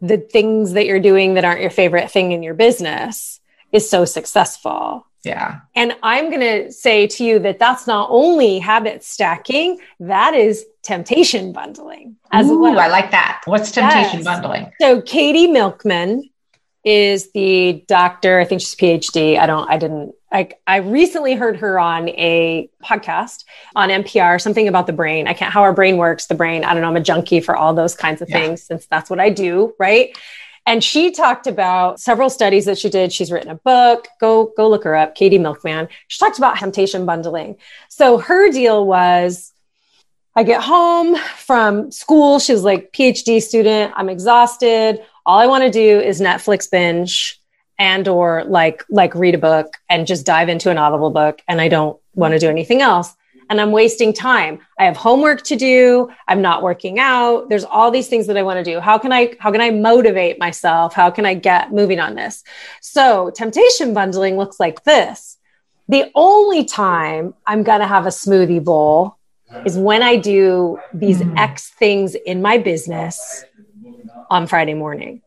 the 0.00 0.18
things 0.18 0.72
that 0.72 0.86
you're 0.86 1.00
doing 1.00 1.34
that 1.34 1.44
aren't 1.44 1.60
your 1.60 1.70
favorite 1.70 2.10
thing 2.10 2.32
in 2.32 2.42
your 2.42 2.54
business 2.54 3.40
is 3.72 3.88
so 3.88 4.04
successful. 4.04 5.06
Yeah. 5.24 5.60
And 5.74 5.96
I'm 6.02 6.30
going 6.30 6.40
to 6.40 6.72
say 6.72 7.06
to 7.08 7.24
you 7.24 7.38
that 7.40 7.58
that's 7.58 7.86
not 7.86 8.08
only 8.10 8.58
habit 8.60 9.02
stacking, 9.02 9.80
that 9.98 10.34
is 10.34 10.64
temptation 10.82 11.52
bundling 11.52 12.16
as 12.30 12.48
Ooh, 12.48 12.60
well. 12.60 12.78
I 12.78 12.86
like 12.86 13.10
that. 13.10 13.42
What's 13.46 13.72
temptation 13.72 14.20
yes. 14.20 14.24
bundling? 14.24 14.70
So 14.80 15.02
Katie 15.02 15.48
Milkman 15.48 16.30
is 16.86 17.32
the 17.32 17.84
doctor. 17.88 18.38
I 18.38 18.44
think 18.44 18.60
she's 18.60 18.76
PhD. 18.76 19.38
I 19.38 19.46
don't, 19.46 19.68
I 19.68 19.76
didn't, 19.76 20.14
I, 20.30 20.50
I 20.68 20.76
recently 20.76 21.34
heard 21.34 21.56
her 21.56 21.80
on 21.80 22.08
a 22.10 22.70
podcast 22.82 23.44
on 23.74 23.88
NPR, 23.88 24.40
something 24.40 24.68
about 24.68 24.86
the 24.86 24.92
brain. 24.92 25.26
I 25.26 25.34
can't, 25.34 25.52
how 25.52 25.62
our 25.62 25.72
brain 25.72 25.96
works, 25.96 26.26
the 26.26 26.36
brain. 26.36 26.64
I 26.64 26.72
don't 26.72 26.82
know. 26.82 26.88
I'm 26.88 26.96
a 26.96 27.00
junkie 27.00 27.40
for 27.40 27.56
all 27.56 27.74
those 27.74 27.96
kinds 27.96 28.22
of 28.22 28.30
yeah. 28.30 28.38
things 28.38 28.62
since 28.62 28.86
that's 28.86 29.10
what 29.10 29.18
I 29.18 29.30
do. 29.30 29.74
Right. 29.80 30.16
And 30.64 30.82
she 30.82 31.10
talked 31.10 31.48
about 31.48 31.98
several 31.98 32.30
studies 32.30 32.66
that 32.66 32.78
she 32.78 32.88
did. 32.88 33.12
She's 33.12 33.32
written 33.32 33.50
a 33.50 33.56
book. 33.56 34.06
Go, 34.20 34.52
go 34.56 34.68
look 34.68 34.84
her 34.84 34.94
up. 34.94 35.16
Katie 35.16 35.38
Milkman. 35.38 35.88
She 36.06 36.20
talked 36.20 36.38
about 36.38 36.56
temptation 36.56 37.04
bundling. 37.04 37.56
So 37.88 38.18
her 38.18 38.50
deal 38.52 38.86
was 38.86 39.52
I 40.36 40.44
get 40.44 40.62
home 40.62 41.16
from 41.16 41.90
school. 41.90 42.38
She's 42.38 42.62
like 42.62 42.92
PhD 42.92 43.42
student. 43.42 43.92
I'm 43.96 44.08
exhausted 44.08 45.00
all 45.26 45.38
I 45.38 45.46
want 45.46 45.64
to 45.64 45.70
do 45.70 46.00
is 46.00 46.20
Netflix 46.20 46.70
binge 46.70 47.40
and 47.78 48.08
or 48.08 48.44
like 48.44 48.84
like 48.88 49.14
read 49.14 49.34
a 49.34 49.38
book 49.38 49.76
and 49.90 50.06
just 50.06 50.24
dive 50.24 50.48
into 50.48 50.70
an 50.70 50.78
audible 50.78 51.10
book 51.10 51.42
and 51.48 51.60
I 51.60 51.68
don't 51.68 52.00
want 52.14 52.32
to 52.32 52.38
do 52.38 52.48
anything 52.48 52.80
else 52.80 53.14
and 53.48 53.60
I'm 53.60 53.70
wasting 53.70 54.12
time. 54.12 54.60
I 54.78 54.84
have 54.84 54.96
homework 54.96 55.42
to 55.44 55.56
do. 55.56 56.10
I'm 56.26 56.42
not 56.42 56.62
working 56.62 56.98
out. 56.98 57.48
There's 57.48 57.64
all 57.64 57.90
these 57.90 58.08
things 58.08 58.26
that 58.26 58.36
I 58.36 58.42
want 58.42 58.64
to 58.64 58.64
do. 58.64 58.80
How 58.80 58.98
can 58.98 59.12
I 59.12 59.36
how 59.38 59.52
can 59.52 59.60
I 59.60 59.70
motivate 59.70 60.38
myself? 60.38 60.94
How 60.94 61.10
can 61.10 61.26
I 61.26 61.34
get 61.34 61.72
moving 61.72 62.00
on 62.00 62.14
this? 62.14 62.42
So, 62.80 63.30
temptation 63.30 63.94
bundling 63.94 64.36
looks 64.36 64.58
like 64.58 64.84
this. 64.84 65.36
The 65.88 66.10
only 66.14 66.64
time 66.64 67.34
I'm 67.46 67.62
going 67.62 67.80
to 67.80 67.86
have 67.86 68.06
a 68.06 68.10
smoothie 68.10 68.64
bowl 68.64 69.16
is 69.64 69.78
when 69.78 70.02
I 70.02 70.16
do 70.16 70.80
these 70.92 71.20
mm. 71.20 71.38
X 71.38 71.70
things 71.70 72.16
in 72.16 72.42
my 72.42 72.58
business 72.58 73.44
on 74.30 74.46
Friday 74.46 74.74
morning. 74.74 75.22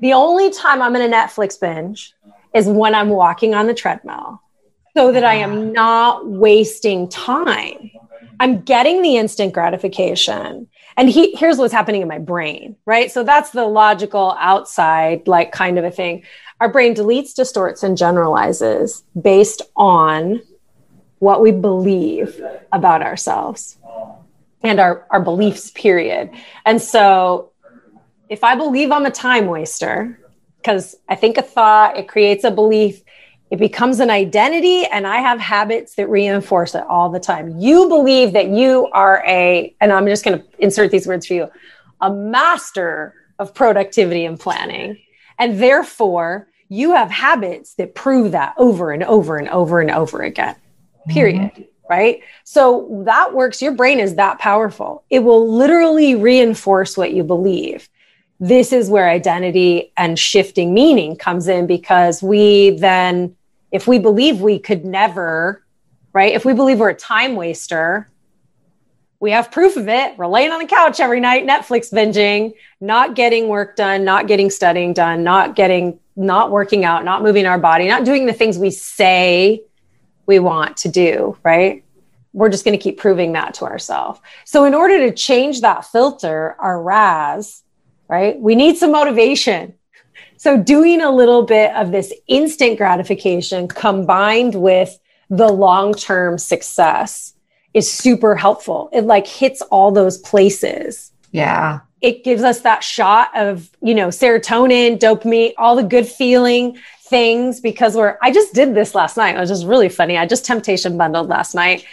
The 0.00 0.12
only 0.12 0.50
time 0.50 0.82
I'm 0.82 0.96
in 0.96 1.02
a 1.02 1.14
Netflix 1.14 1.58
binge 1.58 2.14
is 2.54 2.66
when 2.66 2.94
I'm 2.94 3.08
walking 3.08 3.54
on 3.54 3.66
the 3.66 3.74
treadmill 3.74 4.40
so 4.96 5.12
that 5.12 5.24
I 5.24 5.34
am 5.34 5.52
ah. 5.52 5.72
not 5.72 6.26
wasting 6.26 7.08
time. 7.08 7.90
I'm 8.40 8.62
getting 8.62 9.02
the 9.02 9.16
instant 9.16 9.52
gratification. 9.52 10.68
And 10.96 11.08
he, 11.08 11.34
here's 11.34 11.58
what's 11.58 11.72
happening 11.72 12.02
in 12.02 12.08
my 12.08 12.18
brain, 12.18 12.76
right? 12.86 13.10
So 13.10 13.24
that's 13.24 13.50
the 13.50 13.64
logical 13.64 14.36
outside, 14.38 15.26
like 15.26 15.50
kind 15.52 15.78
of 15.78 15.84
a 15.84 15.90
thing. 15.90 16.22
Our 16.60 16.68
brain 16.68 16.94
deletes, 16.94 17.34
distorts, 17.34 17.82
and 17.82 17.96
generalizes 17.96 19.02
based 19.20 19.62
on 19.76 20.40
what 21.18 21.40
we 21.40 21.50
believe 21.50 22.40
about 22.72 23.02
ourselves 23.02 23.76
and 24.62 24.78
our, 24.78 25.06
our 25.10 25.20
beliefs, 25.20 25.70
period. 25.72 26.30
And 26.64 26.80
so 26.80 27.50
if 28.34 28.42
I 28.42 28.56
believe 28.56 28.90
I'm 28.90 29.06
a 29.06 29.12
time 29.12 29.46
waster, 29.46 30.18
because 30.56 30.96
I 31.08 31.14
think 31.14 31.38
a 31.38 31.42
thought, 31.42 31.96
it 31.96 32.08
creates 32.08 32.42
a 32.42 32.50
belief, 32.50 33.00
it 33.52 33.60
becomes 33.60 34.00
an 34.00 34.10
identity, 34.10 34.86
and 34.86 35.06
I 35.06 35.18
have 35.18 35.38
habits 35.38 35.94
that 35.94 36.08
reinforce 36.08 36.74
it 36.74 36.82
all 36.88 37.10
the 37.10 37.20
time. 37.20 37.60
You 37.60 37.88
believe 37.88 38.32
that 38.32 38.48
you 38.48 38.88
are 38.92 39.22
a, 39.24 39.72
and 39.80 39.92
I'm 39.92 40.06
just 40.06 40.24
going 40.24 40.40
to 40.40 40.44
insert 40.58 40.90
these 40.90 41.06
words 41.06 41.28
for 41.28 41.34
you, 41.34 41.48
a 42.00 42.12
master 42.12 43.14
of 43.38 43.54
productivity 43.54 44.24
and 44.24 44.38
planning. 44.38 44.98
And 45.38 45.60
therefore, 45.60 46.48
you 46.68 46.90
have 46.90 47.12
habits 47.12 47.74
that 47.74 47.94
prove 47.94 48.32
that 48.32 48.54
over 48.58 48.90
and 48.90 49.04
over 49.04 49.38
and 49.38 49.48
over 49.48 49.80
and 49.80 49.92
over 49.92 50.22
again, 50.22 50.56
period. 51.08 51.52
Mm-hmm 51.52 51.62
right? 51.90 52.22
So 52.44 53.02
that 53.04 53.34
works. 53.34 53.60
Your 53.60 53.72
brain 53.72 54.00
is 54.00 54.14
that 54.14 54.38
powerful. 54.38 55.04
It 55.10 55.18
will 55.18 55.46
literally 55.52 56.14
reinforce 56.14 56.96
what 56.96 57.12
you 57.12 57.22
believe 57.22 57.90
this 58.40 58.72
is 58.72 58.90
where 58.90 59.08
identity 59.08 59.92
and 59.96 60.18
shifting 60.18 60.74
meaning 60.74 61.16
comes 61.16 61.48
in 61.48 61.66
because 61.66 62.22
we 62.22 62.70
then, 62.70 63.36
if 63.70 63.86
we 63.86 63.98
believe 63.98 64.40
we 64.40 64.58
could 64.58 64.84
never, 64.84 65.64
right? 66.12 66.34
If 66.34 66.44
we 66.44 66.52
believe 66.52 66.78
we're 66.78 66.90
a 66.90 66.94
time 66.94 67.36
waster, 67.36 68.08
we 69.20 69.30
have 69.30 69.50
proof 69.50 69.76
of 69.76 69.88
it. 69.88 70.18
We're 70.18 70.26
laying 70.26 70.52
on 70.52 70.58
the 70.60 70.66
couch 70.66 71.00
every 71.00 71.20
night, 71.20 71.46
Netflix 71.46 71.92
binging, 71.92 72.54
not 72.80 73.14
getting 73.14 73.48
work 73.48 73.76
done, 73.76 74.04
not 74.04 74.26
getting 74.26 74.50
studying 74.50 74.92
done, 74.92 75.24
not 75.24 75.56
getting, 75.56 75.98
not 76.16 76.50
working 76.50 76.84
out, 76.84 77.04
not 77.04 77.22
moving 77.22 77.46
our 77.46 77.58
body, 77.58 77.88
not 77.88 78.04
doing 78.04 78.26
the 78.26 78.32
things 78.32 78.58
we 78.58 78.70
say 78.70 79.62
we 80.26 80.38
want 80.38 80.76
to 80.78 80.88
do, 80.88 81.38
right? 81.42 81.84
We're 82.32 82.50
just 82.50 82.64
going 82.64 82.76
to 82.76 82.82
keep 82.82 82.98
proving 82.98 83.32
that 83.32 83.54
to 83.54 83.64
ourselves. 83.64 84.20
So, 84.44 84.64
in 84.64 84.74
order 84.74 85.08
to 85.08 85.14
change 85.14 85.60
that 85.60 85.86
filter, 85.86 86.56
our 86.58 86.82
RAS, 86.82 87.62
right? 88.08 88.38
We 88.40 88.54
need 88.54 88.76
some 88.76 88.92
motivation. 88.92 89.74
So 90.36 90.56
doing 90.56 91.00
a 91.00 91.10
little 91.10 91.42
bit 91.42 91.74
of 91.74 91.90
this 91.90 92.12
instant 92.26 92.76
gratification 92.76 93.68
combined 93.68 94.54
with 94.54 94.98
the 95.30 95.48
long-term 95.48 96.38
success 96.38 97.34
is 97.72 97.90
super 97.92 98.36
helpful. 98.36 98.88
It 98.92 99.04
like 99.04 99.26
hits 99.26 99.62
all 99.62 99.90
those 99.90 100.18
places. 100.18 101.12
Yeah. 101.32 101.80
It 102.00 102.22
gives 102.24 102.42
us 102.42 102.60
that 102.60 102.84
shot 102.84 103.30
of, 103.34 103.70
you 103.80 103.94
know, 103.94 104.08
serotonin, 104.08 104.98
dopamine, 104.98 105.54
all 105.56 105.74
the 105.74 105.82
good 105.82 106.06
feeling 106.06 106.78
things 107.04 107.60
because 107.60 107.94
we're 107.96 108.18
I 108.22 108.30
just 108.30 108.54
did 108.54 108.74
this 108.74 108.94
last 108.94 109.16
night. 109.16 109.36
It 109.36 109.40
was 109.40 109.50
just 109.50 109.66
really 109.66 109.88
funny. 109.88 110.16
I 110.16 110.26
just 110.26 110.44
temptation 110.44 110.96
bundled 110.96 111.28
last 111.28 111.54
night. 111.54 111.84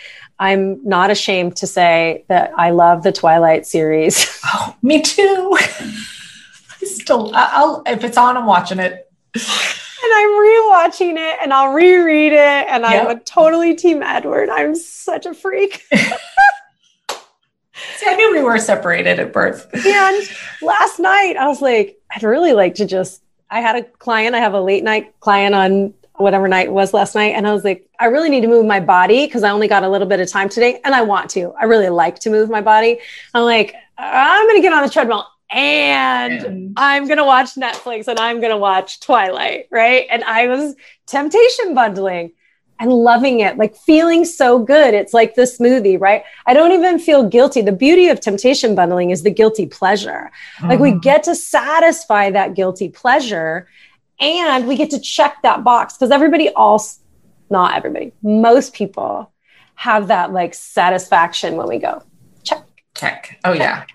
I'm 0.42 0.84
not 0.84 1.12
ashamed 1.12 1.56
to 1.58 1.68
say 1.68 2.26
that 2.28 2.52
I 2.58 2.72
love 2.72 3.04
the 3.04 3.12
Twilight 3.12 3.66
series. 3.66 4.40
Oh, 4.54 4.76
me 4.82 5.02
too. 5.02 5.58
I 5.62 6.84
still, 6.84 7.32
I'll 7.34 7.84
if 7.86 8.04
it's 8.04 8.18
on, 8.18 8.36
I'm 8.36 8.46
watching 8.46 8.80
it. 8.80 9.10
And 9.34 10.14
I'm 10.14 10.32
rewatching 10.32 11.16
it, 11.16 11.40
and 11.42 11.54
I'll 11.54 11.74
reread 11.74 12.34
it, 12.34 12.38
and 12.38 12.84
yep. 12.84 13.08
I'm 13.08 13.16
a 13.16 13.20
totally 13.22 13.76
Team 13.76 14.04
Edward. 14.04 14.50
I'm 14.50 14.76
such 14.76 15.26
a 15.26 15.34
freak. 15.34 15.86
See, 15.92 15.98
I 18.08 18.16
knew 18.16 18.34
we 18.34 18.42
were 18.42 18.58
separated 18.58 19.20
at 19.20 19.32
birth. 19.32 19.70
And 19.74 20.30
last 20.62 21.00
night, 21.00 21.38
I 21.38 21.48
was 21.48 21.62
like, 21.62 21.98
I'd 22.14 22.24
really 22.24 22.54
like 22.54 22.76
to 22.76 22.86
just. 22.86 23.22
I 23.50 23.62
had 23.62 23.76
a 23.76 23.84
client. 23.84 24.36
I 24.36 24.40
have 24.40 24.54
a 24.54 24.62
late 24.62 24.84
night 24.84 25.20
client 25.20 25.56
on 25.56 25.94
whatever 26.18 26.48
night 26.48 26.68
it 26.68 26.74
was 26.74 26.94
last 26.94 27.16
night. 27.16 27.36
And 27.36 27.48
I 27.48 27.54
was 27.54 27.64
like, 27.64 27.88
I 28.00 28.06
really 28.06 28.30
need 28.30 28.42
to 28.42 28.48
move 28.48 28.66
my 28.66 28.80
body 28.80 29.26
because 29.26 29.44
I 29.44 29.50
only 29.50 29.68
got 29.68 29.84
a 29.84 29.90
little 29.90 30.08
bit 30.08 30.20
of 30.20 30.30
time 30.30 30.50
today 30.50 30.80
and 30.84 30.94
I 30.94 31.02
want 31.02 31.30
to. 31.32 31.54
I 31.60 31.66
really 31.66 31.90
like 31.90 32.20
to 32.20 32.30
move 32.30 32.50
my 32.50 32.62
body. 32.62 33.00
I'm 33.34 33.44
like, 33.44 33.76
I'm 33.98 34.46
going 34.48 34.58
to 34.58 34.62
get 34.62 34.74
on 34.74 34.84
the 34.84 34.90
treadmill 34.90 35.26
and, 35.52 36.74
I'm 36.78 37.06
going 37.06 37.18
to 37.18 37.26
watch 37.26 37.56
Netflix 37.56 38.08
and 38.08 38.20
I'm 38.20 38.40
going 38.40 38.52
to 38.52 38.58
watch 38.58 39.00
Twilight. 39.00 39.68
Right. 39.72 40.08
And 40.10 40.24
I 40.24 40.48
was 40.48 40.76
temptation 41.08 41.74
bundling 41.74 42.32
and 42.80 42.92
loving 42.92 43.42
it, 43.42 43.58
like 43.58 43.76
feeling 43.76 44.26
so 44.26 44.58
good. 44.58 44.96
It's 44.96 45.14
like 45.14 45.36
the 45.36 45.44
smoothie, 45.44 46.02
right? 46.02 46.24
I 46.48 46.54
don't 46.56 46.72
even 46.72 46.98
feel 46.98 47.28
guilty. 47.28 47.62
The 47.62 47.72
beauty 47.72 48.08
of 48.08 48.20
temptation 48.20 48.74
bundling 48.74 49.12
is 49.12 49.22
the 49.22 49.30
guilty 49.30 49.68
pleasure. 49.68 50.32
Mm-hmm. 50.58 50.70
Like 50.70 50.80
we 50.80 50.90
mm-hmm. 50.92 51.00
get 51.00 51.24
to 51.24 51.36
satisfy 51.36 52.32
that 52.32 52.56
guilty 52.56 52.90
pleasure 52.90 53.68
and 54.22 54.68
we 54.68 54.78
get 54.78 54.92
to 54.92 55.00
check 55.00 55.42
that 55.42 55.64
box 55.64 55.96
because 55.96 56.12
everybody 56.12 56.56
else, 56.56 57.00
not 57.50 57.76
everybody, 57.76 58.14
most 58.22 58.74
people 58.74 59.32
have 59.76 60.08
that 60.08 60.32
like 60.32 60.54
satisfaction 60.54 61.56
when 61.56 61.68
we 61.68 61.80
go 61.80 62.04
check. 62.44 62.64
Check. 62.96 63.40
Oh, 63.44 63.54
check. 63.54 63.60
yeah. 63.60 63.86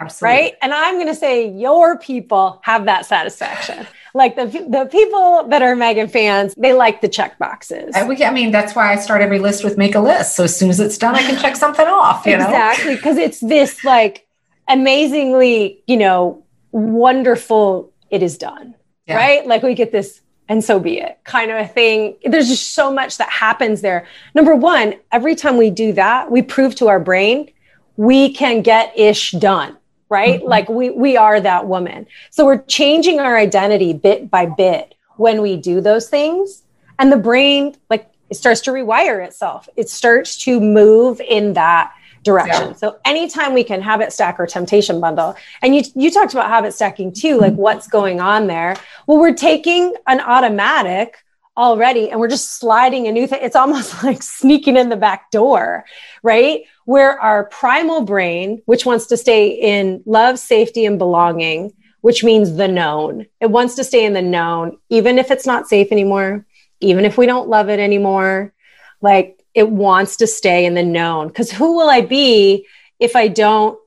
Absolutely. 0.00 0.36
Right. 0.36 0.54
And 0.60 0.74
I'm 0.74 0.94
going 0.94 1.06
to 1.06 1.14
say 1.14 1.48
your 1.48 1.98
people 1.98 2.60
have 2.64 2.86
that 2.86 3.06
satisfaction. 3.06 3.86
like 4.14 4.34
the, 4.34 4.46
the 4.46 4.88
people 4.90 5.46
that 5.48 5.62
are 5.62 5.76
Megan 5.76 6.08
fans, 6.08 6.54
they 6.56 6.72
like 6.72 7.00
the 7.00 7.08
check 7.08 7.38
boxes. 7.38 7.94
I, 7.94 8.00
I 8.02 8.30
mean, 8.32 8.50
that's 8.50 8.74
why 8.74 8.92
I 8.92 8.96
start 8.96 9.20
every 9.20 9.38
list 9.38 9.62
with 9.62 9.76
make 9.78 9.94
a 9.94 10.00
list. 10.00 10.34
So 10.34 10.44
as 10.44 10.56
soon 10.56 10.70
as 10.70 10.80
it's 10.80 10.98
done, 10.98 11.14
I 11.14 11.22
can 11.22 11.38
check 11.40 11.54
something 11.56 11.86
off. 11.86 12.26
You 12.26 12.34
exactly. 12.34 12.96
Because 12.96 13.18
it's 13.18 13.38
this 13.40 13.84
like 13.84 14.26
amazingly, 14.66 15.82
you 15.86 15.96
know, 15.96 16.44
wonderful, 16.72 17.92
it 18.10 18.22
is 18.22 18.36
done 18.36 18.74
yeah. 19.06 19.16
right? 19.16 19.46
Like 19.46 19.62
we 19.62 19.74
get 19.74 19.92
this, 19.92 20.20
and 20.48 20.62
so 20.62 20.78
be 20.78 20.98
it 20.98 21.18
kind 21.24 21.50
of 21.50 21.58
a 21.58 21.66
thing. 21.66 22.16
There's 22.24 22.48
just 22.48 22.74
so 22.74 22.92
much 22.92 23.18
that 23.18 23.30
happens 23.30 23.80
there. 23.80 24.06
Number 24.34 24.54
one, 24.54 24.94
every 25.12 25.34
time 25.34 25.56
we 25.56 25.70
do 25.70 25.92
that, 25.94 26.30
we 26.30 26.42
prove 26.42 26.74
to 26.76 26.88
our 26.88 27.00
brain 27.00 27.50
we 27.96 28.34
can 28.34 28.60
get 28.60 28.92
ish 28.98 29.30
done 29.30 29.76
right 30.08 30.40
mm-hmm. 30.40 30.48
like 30.48 30.68
we 30.68 30.90
we 30.90 31.16
are 31.16 31.40
that 31.40 31.68
woman 31.68 32.04
so 32.28 32.44
we're 32.44 32.60
changing 32.62 33.20
our 33.20 33.36
identity 33.36 33.92
bit 33.92 34.28
by 34.28 34.44
bit 34.46 34.96
when 35.14 35.40
we 35.40 35.56
do 35.56 35.80
those 35.80 36.08
things 36.08 36.64
and 36.98 37.12
the 37.12 37.16
brain 37.16 37.72
like 37.88 38.10
it 38.30 38.36
starts 38.36 38.60
to 38.62 38.70
rewire 38.70 39.24
itself. 39.24 39.68
It 39.76 39.88
starts 39.88 40.36
to 40.38 40.60
move 40.60 41.20
in 41.20 41.52
that 41.54 41.94
direction. 42.24 42.70
Yeah. 42.70 42.72
So 42.72 42.98
anytime 43.04 43.54
we 43.54 43.62
can 43.62 43.80
habit 43.80 44.12
stack 44.12 44.40
or 44.40 44.46
temptation 44.46 45.00
bundle, 45.00 45.36
and 45.62 45.76
you 45.76 45.82
you 45.94 46.10
talked 46.10 46.32
about 46.32 46.48
habit 46.48 46.74
stacking 46.74 47.12
too, 47.12 47.38
like 47.38 47.52
mm-hmm. 47.52 47.62
what's 47.62 47.86
going 47.86 48.20
on 48.20 48.48
there. 48.48 48.76
Well, 49.06 49.18
we're 49.18 49.34
taking 49.34 49.94
an 50.08 50.20
automatic 50.20 51.18
already 51.56 52.10
and 52.10 52.18
we're 52.18 52.28
just 52.28 52.58
sliding 52.58 53.06
a 53.06 53.12
new 53.12 53.26
thing. 53.26 53.38
It's 53.42 53.54
almost 53.54 54.02
like 54.02 54.22
sneaking 54.22 54.76
in 54.76 54.88
the 54.88 54.96
back 54.96 55.30
door, 55.30 55.84
right? 56.22 56.62
Where 56.84 57.20
our 57.20 57.44
primal 57.44 58.02
brain, 58.02 58.62
which 58.66 58.84
wants 58.84 59.06
to 59.06 59.16
stay 59.16 59.48
in 59.48 60.02
love, 60.06 60.38
safety, 60.38 60.84
and 60.84 60.98
belonging, 60.98 61.72
which 62.00 62.24
means 62.24 62.56
the 62.56 62.68
known. 62.68 63.26
It 63.40 63.50
wants 63.50 63.76
to 63.76 63.84
stay 63.84 64.04
in 64.04 64.12
the 64.12 64.22
known, 64.22 64.78
even 64.88 65.18
if 65.18 65.30
it's 65.30 65.46
not 65.46 65.68
safe 65.68 65.92
anymore, 65.92 66.44
even 66.80 67.04
if 67.04 67.16
we 67.16 67.26
don't 67.26 67.48
love 67.48 67.68
it 67.68 67.78
anymore. 67.78 68.52
Like 69.00 69.43
it 69.54 69.70
wants 69.70 70.16
to 70.16 70.26
stay 70.26 70.66
in 70.66 70.74
the 70.74 70.82
known. 70.82 71.28
Because 71.28 71.50
who 71.50 71.76
will 71.76 71.88
I 71.88 72.00
be 72.00 72.66
if 72.98 73.16
I 73.16 73.28
don't 73.28 73.78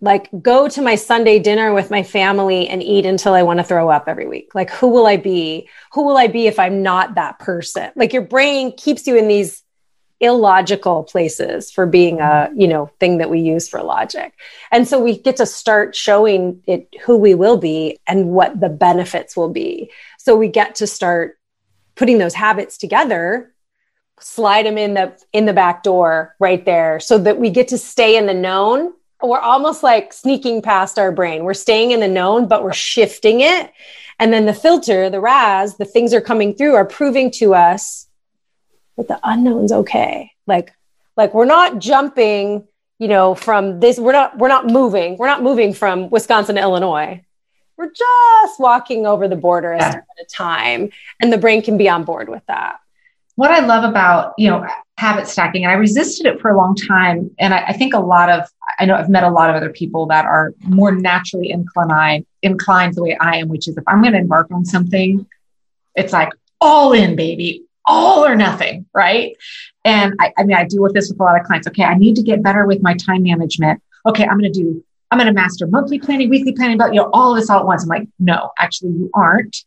like 0.00 0.28
go 0.40 0.68
to 0.68 0.80
my 0.80 0.94
Sunday 0.94 1.40
dinner 1.40 1.74
with 1.74 1.90
my 1.90 2.04
family 2.04 2.68
and 2.68 2.82
eat 2.82 3.04
until 3.04 3.34
I 3.34 3.42
want 3.42 3.58
to 3.58 3.64
throw 3.64 3.90
up 3.90 4.04
every 4.06 4.28
week? 4.28 4.54
Like, 4.54 4.70
who 4.70 4.88
will 4.88 5.06
I 5.06 5.16
be? 5.16 5.68
Who 5.92 6.04
will 6.04 6.16
I 6.16 6.28
be 6.28 6.46
if 6.46 6.58
I'm 6.58 6.82
not 6.82 7.16
that 7.16 7.40
person? 7.40 7.90
Like, 7.96 8.12
your 8.12 8.22
brain 8.22 8.72
keeps 8.76 9.06
you 9.06 9.16
in 9.16 9.26
these 9.26 9.64
illogical 10.20 11.04
places 11.04 11.70
for 11.70 11.86
being 11.86 12.20
a 12.20 12.50
you 12.56 12.66
know 12.66 12.90
thing 12.98 13.18
that 13.18 13.30
we 13.30 13.38
use 13.38 13.68
for 13.68 13.80
logic 13.82 14.32
and 14.72 14.88
so 14.88 15.00
we 15.00 15.16
get 15.16 15.36
to 15.36 15.46
start 15.46 15.94
showing 15.94 16.60
it 16.66 16.92
who 17.04 17.16
we 17.16 17.36
will 17.36 17.56
be 17.56 17.96
and 18.04 18.28
what 18.28 18.58
the 18.58 18.68
benefits 18.68 19.36
will 19.36 19.48
be 19.48 19.92
so 20.18 20.34
we 20.34 20.48
get 20.48 20.74
to 20.74 20.88
start 20.88 21.38
putting 21.94 22.18
those 22.18 22.34
habits 22.34 22.78
together 22.78 23.54
slide 24.20 24.66
them 24.66 24.78
in 24.78 24.94
the 24.94 25.16
in 25.32 25.46
the 25.46 25.52
back 25.52 25.82
door 25.82 26.34
right 26.38 26.64
there 26.64 27.00
so 27.00 27.18
that 27.18 27.38
we 27.38 27.50
get 27.50 27.68
to 27.68 27.78
stay 27.78 28.16
in 28.16 28.26
the 28.26 28.34
known. 28.34 28.92
We're 29.22 29.40
almost 29.40 29.82
like 29.82 30.12
sneaking 30.12 30.62
past 30.62 30.98
our 30.98 31.10
brain. 31.10 31.44
We're 31.44 31.54
staying 31.54 31.90
in 31.90 32.00
the 32.00 32.08
known 32.08 32.48
but 32.48 32.62
we're 32.62 32.72
shifting 32.72 33.40
it. 33.40 33.72
And 34.18 34.32
then 34.32 34.46
the 34.46 34.54
filter 34.54 35.10
the 35.10 35.20
ras 35.20 35.76
the 35.76 35.84
things 35.84 36.14
are 36.14 36.20
coming 36.20 36.54
through 36.54 36.74
are 36.74 36.84
proving 36.84 37.30
to 37.32 37.54
us 37.54 38.08
that 38.96 39.08
the 39.08 39.20
unknown's 39.22 39.72
okay. 39.72 40.32
Like 40.46 40.72
like 41.16 41.34
we're 41.34 41.44
not 41.44 41.78
jumping 41.78 42.66
you 42.98 43.08
know 43.08 43.34
from 43.34 43.80
this 43.80 43.98
we're 43.98 44.12
not 44.12 44.38
we're 44.38 44.48
not 44.48 44.66
moving. 44.66 45.16
We're 45.16 45.26
not 45.26 45.42
moving 45.42 45.72
from 45.72 46.10
wisconsin 46.10 46.56
to 46.56 46.62
illinois. 46.62 47.24
We're 47.76 47.92
just 47.92 48.58
walking 48.58 49.06
over 49.06 49.28
the 49.28 49.36
border 49.36 49.76
step 49.78 50.04
at 50.18 50.24
a 50.24 50.26
time 50.26 50.90
and 51.20 51.32
the 51.32 51.38
brain 51.38 51.62
can 51.62 51.78
be 51.78 51.88
on 51.88 52.02
board 52.04 52.28
with 52.28 52.44
that 52.46 52.80
what 53.38 53.52
I 53.52 53.60
love 53.60 53.84
about, 53.84 54.34
you 54.36 54.50
know, 54.50 54.66
habit 54.96 55.28
stacking, 55.28 55.62
and 55.62 55.70
I 55.70 55.76
resisted 55.76 56.26
it 56.26 56.40
for 56.40 56.50
a 56.50 56.56
long 56.56 56.74
time. 56.74 57.30
And 57.38 57.54
I, 57.54 57.66
I, 57.68 57.72
think 57.72 57.94
a 57.94 58.00
lot 58.00 58.28
of, 58.28 58.48
I 58.80 58.84
know 58.84 58.96
I've 58.96 59.08
met 59.08 59.22
a 59.22 59.30
lot 59.30 59.48
of 59.48 59.54
other 59.54 59.70
people 59.70 60.06
that 60.06 60.24
are 60.24 60.54
more 60.64 60.90
naturally 60.90 61.50
inclined, 61.50 62.26
inclined 62.42 62.94
the 62.94 63.04
way 63.04 63.16
I 63.20 63.36
am, 63.36 63.46
which 63.46 63.68
is 63.68 63.76
if 63.76 63.84
I'm 63.86 64.02
going 64.02 64.14
to 64.14 64.18
embark 64.18 64.50
on 64.50 64.64
something, 64.64 65.24
it's 65.94 66.12
like 66.12 66.30
all 66.60 66.92
in, 66.92 67.14
baby, 67.14 67.62
all 67.86 68.26
or 68.26 68.34
nothing, 68.34 68.86
right? 68.92 69.36
And 69.84 70.14
I, 70.18 70.32
I 70.36 70.42
mean, 70.42 70.56
I 70.56 70.64
deal 70.64 70.82
with 70.82 70.94
this 70.94 71.08
with 71.08 71.20
a 71.20 71.22
lot 71.22 71.40
of 71.40 71.46
clients. 71.46 71.68
Okay, 71.68 71.84
I 71.84 71.94
need 71.94 72.16
to 72.16 72.22
get 72.24 72.42
better 72.42 72.66
with 72.66 72.82
my 72.82 72.94
time 72.94 73.22
management. 73.22 73.80
Okay, 74.04 74.24
I'm 74.24 74.36
going 74.36 74.52
to 74.52 74.60
do, 74.60 74.84
I'm 75.12 75.18
going 75.18 75.28
to 75.28 75.32
master 75.32 75.68
monthly 75.68 76.00
planning, 76.00 76.28
weekly 76.28 76.54
planning, 76.54 76.76
but 76.76 76.92
you 76.92 77.00
know, 77.00 77.10
all 77.12 77.36
of 77.36 77.40
this 77.40 77.48
all 77.48 77.60
at 77.60 77.66
once. 77.66 77.84
I'm 77.84 77.88
like, 77.88 78.08
no, 78.18 78.50
actually, 78.58 78.94
you 78.94 79.10
aren't. 79.14 79.58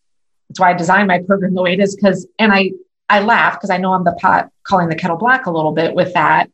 That's 0.49 0.59
why 0.59 0.71
I 0.71 0.73
designed 0.73 1.07
my 1.07 1.19
program 1.19 1.53
the 1.53 1.61
way 1.61 1.71
it 1.71 1.79
is 1.79 1.95
because, 1.95 2.27
and 2.37 2.51
I 2.51 2.71
I 3.11 3.19
laugh 3.19 3.55
because 3.55 3.69
I 3.69 3.77
know 3.77 3.91
I'm 3.91 4.05
the 4.05 4.13
pot 4.13 4.49
calling 4.63 4.87
the 4.87 4.95
kettle 4.95 5.17
black 5.17 5.45
a 5.45 5.51
little 5.51 5.73
bit 5.73 5.93
with 5.93 6.13
that. 6.13 6.49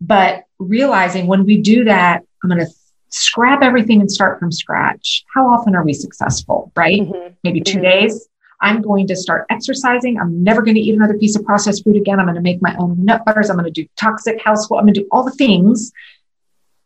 But 0.00 0.44
realizing 0.60 1.26
when 1.26 1.44
we 1.44 1.60
do 1.60 1.84
that, 1.84 2.22
I'm 2.42 2.48
going 2.48 2.64
to 2.64 2.72
scrap 3.08 3.62
everything 3.62 4.00
and 4.00 4.10
start 4.10 4.38
from 4.38 4.52
scratch. 4.52 5.24
How 5.34 5.48
often 5.48 5.74
are 5.74 5.82
we 5.82 5.92
successful, 5.92 6.70
right? 6.76 7.00
Mm-hmm. 7.00 7.34
Maybe 7.42 7.60
2 7.60 7.72
mm-hmm. 7.72 7.82
days. 7.82 8.28
I'm 8.60 8.80
going 8.80 9.08
to 9.08 9.16
start 9.16 9.46
exercising. 9.50 10.20
I'm 10.20 10.44
never 10.44 10.62
going 10.62 10.76
to 10.76 10.80
eat 10.80 10.94
another 10.94 11.18
piece 11.18 11.34
of 11.36 11.44
processed 11.44 11.82
food 11.82 11.96
again. 11.96 12.20
I'm 12.20 12.26
going 12.26 12.36
to 12.36 12.40
make 12.42 12.62
my 12.62 12.76
own 12.78 13.04
nut 13.04 13.24
butters. 13.24 13.50
I'm 13.50 13.56
going 13.56 13.72
to 13.72 13.82
do 13.82 13.88
toxic 13.96 14.40
household. 14.40 14.78
I'm 14.78 14.86
going 14.86 14.94
to 14.94 15.00
do 15.00 15.08
all 15.10 15.24
the 15.24 15.32
things. 15.32 15.90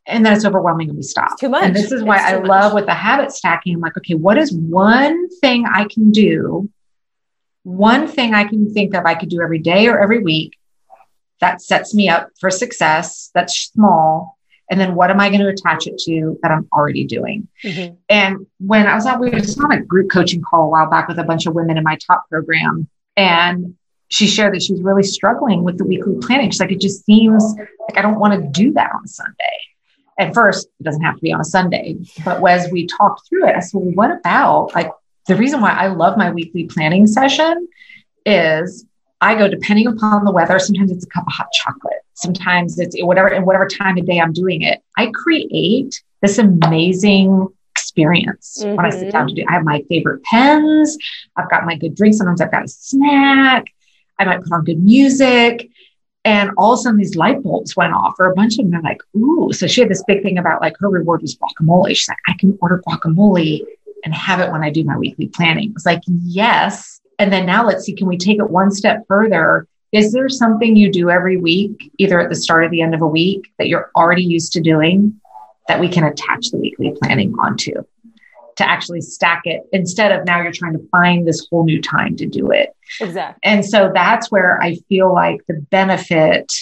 And 0.06 0.24
then 0.24 0.32
it's 0.32 0.46
overwhelming 0.46 0.88
and 0.88 0.96
we 0.96 1.02
stop. 1.02 1.38
Too 1.38 1.50
much. 1.50 1.64
And 1.64 1.76
this 1.76 1.92
is 1.92 2.02
why 2.02 2.16
I 2.16 2.38
much. 2.38 2.48
love 2.48 2.72
with 2.72 2.86
the 2.86 2.94
habit 2.94 3.30
stacking. 3.30 3.74
I'm 3.74 3.80
like, 3.80 3.96
okay, 3.98 4.14
what 4.14 4.38
is 4.38 4.52
one 4.52 5.28
thing 5.40 5.66
I 5.66 5.84
can 5.84 6.10
do 6.12 6.70
one 7.64 8.08
thing 8.08 8.34
I 8.34 8.44
can 8.44 8.72
think 8.72 8.94
of 8.94 9.04
I 9.04 9.14
could 9.14 9.28
do 9.28 9.40
every 9.40 9.58
day 9.58 9.86
or 9.88 9.98
every 10.00 10.18
week 10.18 10.58
that 11.40 11.60
sets 11.60 11.94
me 11.94 12.08
up 12.08 12.30
for 12.40 12.50
success 12.50 13.30
that's 13.34 13.56
small. 13.58 14.38
And 14.70 14.80
then 14.80 14.94
what 14.94 15.10
am 15.10 15.20
I 15.20 15.28
going 15.28 15.40
to 15.40 15.48
attach 15.48 15.86
it 15.86 15.98
to 16.06 16.38
that 16.42 16.50
I'm 16.50 16.68
already 16.72 17.04
doing? 17.04 17.48
Mm-hmm. 17.62 17.94
And 18.08 18.46
when 18.58 18.86
I 18.86 18.94
was 18.94 19.04
on, 19.06 19.20
we 19.20 19.28
was 19.28 19.58
on 19.58 19.72
a 19.72 19.82
group 19.82 20.10
coaching 20.10 20.40
call 20.40 20.66
a 20.66 20.68
while 20.68 20.88
back 20.88 21.08
with 21.08 21.18
a 21.18 21.24
bunch 21.24 21.46
of 21.46 21.54
women 21.54 21.76
in 21.76 21.84
my 21.84 21.98
top 22.06 22.28
program. 22.30 22.88
And 23.16 23.74
she 24.08 24.26
shared 24.26 24.54
that 24.54 24.62
she 24.62 24.72
was 24.72 24.82
really 24.82 25.02
struggling 25.02 25.64
with 25.64 25.78
the 25.78 25.84
weekly 25.84 26.14
planning. 26.22 26.50
She's 26.50 26.60
like, 26.60 26.72
it 26.72 26.80
just 26.80 27.04
seems 27.04 27.44
like 27.88 27.98
I 27.98 28.02
don't 28.02 28.18
want 28.18 28.40
to 28.40 28.48
do 28.48 28.72
that 28.74 28.92
on 28.94 29.06
Sunday. 29.06 29.34
At 30.18 30.34
first, 30.34 30.68
it 30.78 30.84
doesn't 30.84 31.02
have 31.02 31.16
to 31.16 31.20
be 31.20 31.32
on 31.32 31.40
a 31.40 31.44
Sunday. 31.44 31.98
But 32.24 32.46
as 32.46 32.70
we 32.70 32.86
talked 32.86 33.28
through 33.28 33.48
it, 33.48 33.56
I 33.56 33.60
said, 33.60 33.80
well, 33.80 33.90
what 33.94 34.10
about 34.10 34.74
like 34.74 34.90
the 35.26 35.36
reason 35.36 35.60
why 35.60 35.72
I 35.72 35.88
love 35.88 36.16
my 36.16 36.30
weekly 36.30 36.64
planning 36.64 37.06
session 37.06 37.68
is 38.26 38.86
I 39.20 39.36
go 39.36 39.48
depending 39.48 39.86
upon 39.86 40.24
the 40.24 40.32
weather. 40.32 40.58
Sometimes 40.58 40.90
it's 40.90 41.04
a 41.04 41.08
cup 41.08 41.26
of 41.26 41.32
hot 41.32 41.48
chocolate. 41.52 42.00
Sometimes 42.14 42.78
it's 42.78 42.96
whatever, 43.00 43.28
and 43.28 43.46
whatever 43.46 43.66
time 43.66 43.96
of 43.98 44.06
day 44.06 44.20
I'm 44.20 44.32
doing 44.32 44.62
it. 44.62 44.82
I 44.96 45.10
create 45.14 46.02
this 46.20 46.38
amazing 46.38 47.48
experience 47.70 48.58
mm-hmm. 48.60 48.76
when 48.76 48.86
I 48.86 48.90
sit 48.90 49.12
down 49.12 49.28
to 49.28 49.34
do. 49.34 49.44
I 49.48 49.54
have 49.54 49.64
my 49.64 49.82
favorite 49.88 50.22
pens. 50.24 50.96
I've 51.36 51.50
got 51.50 51.64
my 51.64 51.76
good 51.76 51.94
drink. 51.94 52.14
Sometimes 52.14 52.40
I've 52.40 52.50
got 52.50 52.64
a 52.64 52.68
snack. 52.68 53.66
I 54.18 54.24
might 54.24 54.42
put 54.42 54.52
on 54.52 54.64
good 54.64 54.82
music. 54.82 55.70
And 56.24 56.50
all 56.56 56.74
of 56.74 56.78
a 56.78 56.82
sudden, 56.82 56.98
these 56.98 57.16
light 57.16 57.42
bulbs 57.42 57.76
went 57.76 57.92
off, 57.92 58.14
or 58.20 58.30
a 58.30 58.34
bunch 58.34 58.58
of 58.58 58.70
them 58.70 58.78
are 58.78 58.82
like, 58.82 59.02
ooh. 59.16 59.52
So 59.52 59.66
she 59.66 59.80
had 59.80 59.90
this 59.90 60.04
big 60.06 60.22
thing 60.22 60.38
about 60.38 60.60
like 60.60 60.74
her 60.78 60.88
reward 60.88 61.22
was 61.22 61.36
guacamole. 61.36 61.88
She's 61.88 62.08
like, 62.08 62.18
I 62.28 62.34
can 62.38 62.56
order 62.60 62.82
guacamole 62.86 63.64
and 64.04 64.14
have 64.14 64.40
it 64.40 64.50
when 64.50 64.62
I 64.62 64.70
do 64.70 64.84
my 64.84 64.96
weekly 64.96 65.28
planning. 65.28 65.72
It's 65.74 65.86
like, 65.86 66.02
yes. 66.06 67.00
And 67.18 67.32
then 67.32 67.46
now 67.46 67.66
let's 67.66 67.84
see, 67.84 67.94
can 67.94 68.06
we 68.06 68.16
take 68.16 68.38
it 68.38 68.50
one 68.50 68.70
step 68.70 69.04
further? 69.06 69.66
Is 69.92 70.12
there 70.12 70.28
something 70.28 70.74
you 70.74 70.90
do 70.90 71.10
every 71.10 71.36
week, 71.36 71.92
either 71.98 72.18
at 72.18 72.28
the 72.28 72.34
start 72.34 72.64
or 72.64 72.68
the 72.70 72.80
end 72.80 72.94
of 72.94 73.02
a 73.02 73.06
week, 73.06 73.52
that 73.58 73.68
you're 73.68 73.90
already 73.94 74.24
used 74.24 74.52
to 74.54 74.60
doing 74.60 75.20
that 75.68 75.78
we 75.78 75.88
can 75.88 76.04
attach 76.04 76.50
the 76.50 76.58
weekly 76.58 76.94
planning 77.00 77.34
onto 77.38 77.74
to 78.56 78.68
actually 78.68 79.00
stack 79.00 79.42
it 79.44 79.62
instead 79.72 80.12
of 80.12 80.26
now 80.26 80.42
you're 80.42 80.52
trying 80.52 80.72
to 80.74 80.88
find 80.90 81.26
this 81.26 81.46
whole 81.48 81.64
new 81.64 81.80
time 81.80 82.16
to 82.16 82.26
do 82.26 82.50
it? 82.50 82.74
Exactly. 83.00 83.38
And 83.42 83.64
so 83.64 83.90
that's 83.94 84.30
where 84.30 84.60
I 84.62 84.76
feel 84.88 85.12
like 85.12 85.40
the 85.46 85.60
benefit 85.70 86.52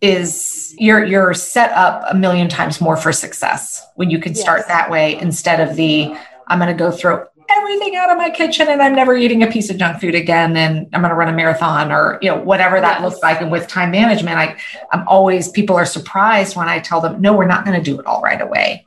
is 0.00 0.76
you're 0.78 1.04
you're 1.04 1.34
set 1.34 1.72
up 1.72 2.04
a 2.08 2.14
million 2.14 2.48
times 2.48 2.80
more 2.80 2.96
for 2.96 3.12
success 3.12 3.84
when 3.96 4.10
you 4.10 4.20
can 4.20 4.32
start 4.32 4.68
that 4.68 4.88
way 4.90 5.18
instead 5.18 5.60
of 5.60 5.74
the 5.74 6.16
I'm 6.48 6.58
going 6.58 6.74
to 6.74 6.78
go 6.78 6.90
throw 6.90 7.26
everything 7.48 7.96
out 7.96 8.10
of 8.10 8.18
my 8.18 8.30
kitchen 8.30 8.68
and 8.68 8.82
I'm 8.82 8.94
never 8.94 9.16
eating 9.16 9.42
a 9.42 9.46
piece 9.46 9.70
of 9.70 9.78
junk 9.78 10.00
food 10.00 10.14
again. 10.14 10.56
And 10.56 10.88
I'm 10.92 11.00
going 11.00 11.10
to 11.10 11.14
run 11.14 11.32
a 11.32 11.36
marathon 11.36 11.92
or 11.92 12.18
you 12.20 12.30
know 12.30 12.42
whatever 12.42 12.80
that 12.80 13.02
looks 13.02 13.20
like. 13.22 13.40
And 13.40 13.50
with 13.50 13.68
time 13.68 13.90
management 13.90 14.36
I 14.36 14.58
I'm 14.92 15.06
always 15.06 15.48
people 15.48 15.76
are 15.76 15.86
surprised 15.86 16.56
when 16.56 16.68
I 16.68 16.80
tell 16.80 17.00
them 17.00 17.20
no 17.20 17.34
we're 17.34 17.46
not 17.46 17.64
going 17.64 17.76
to 17.76 17.82
do 17.82 17.98
it 17.98 18.06
all 18.06 18.22
right 18.22 18.40
away. 18.40 18.86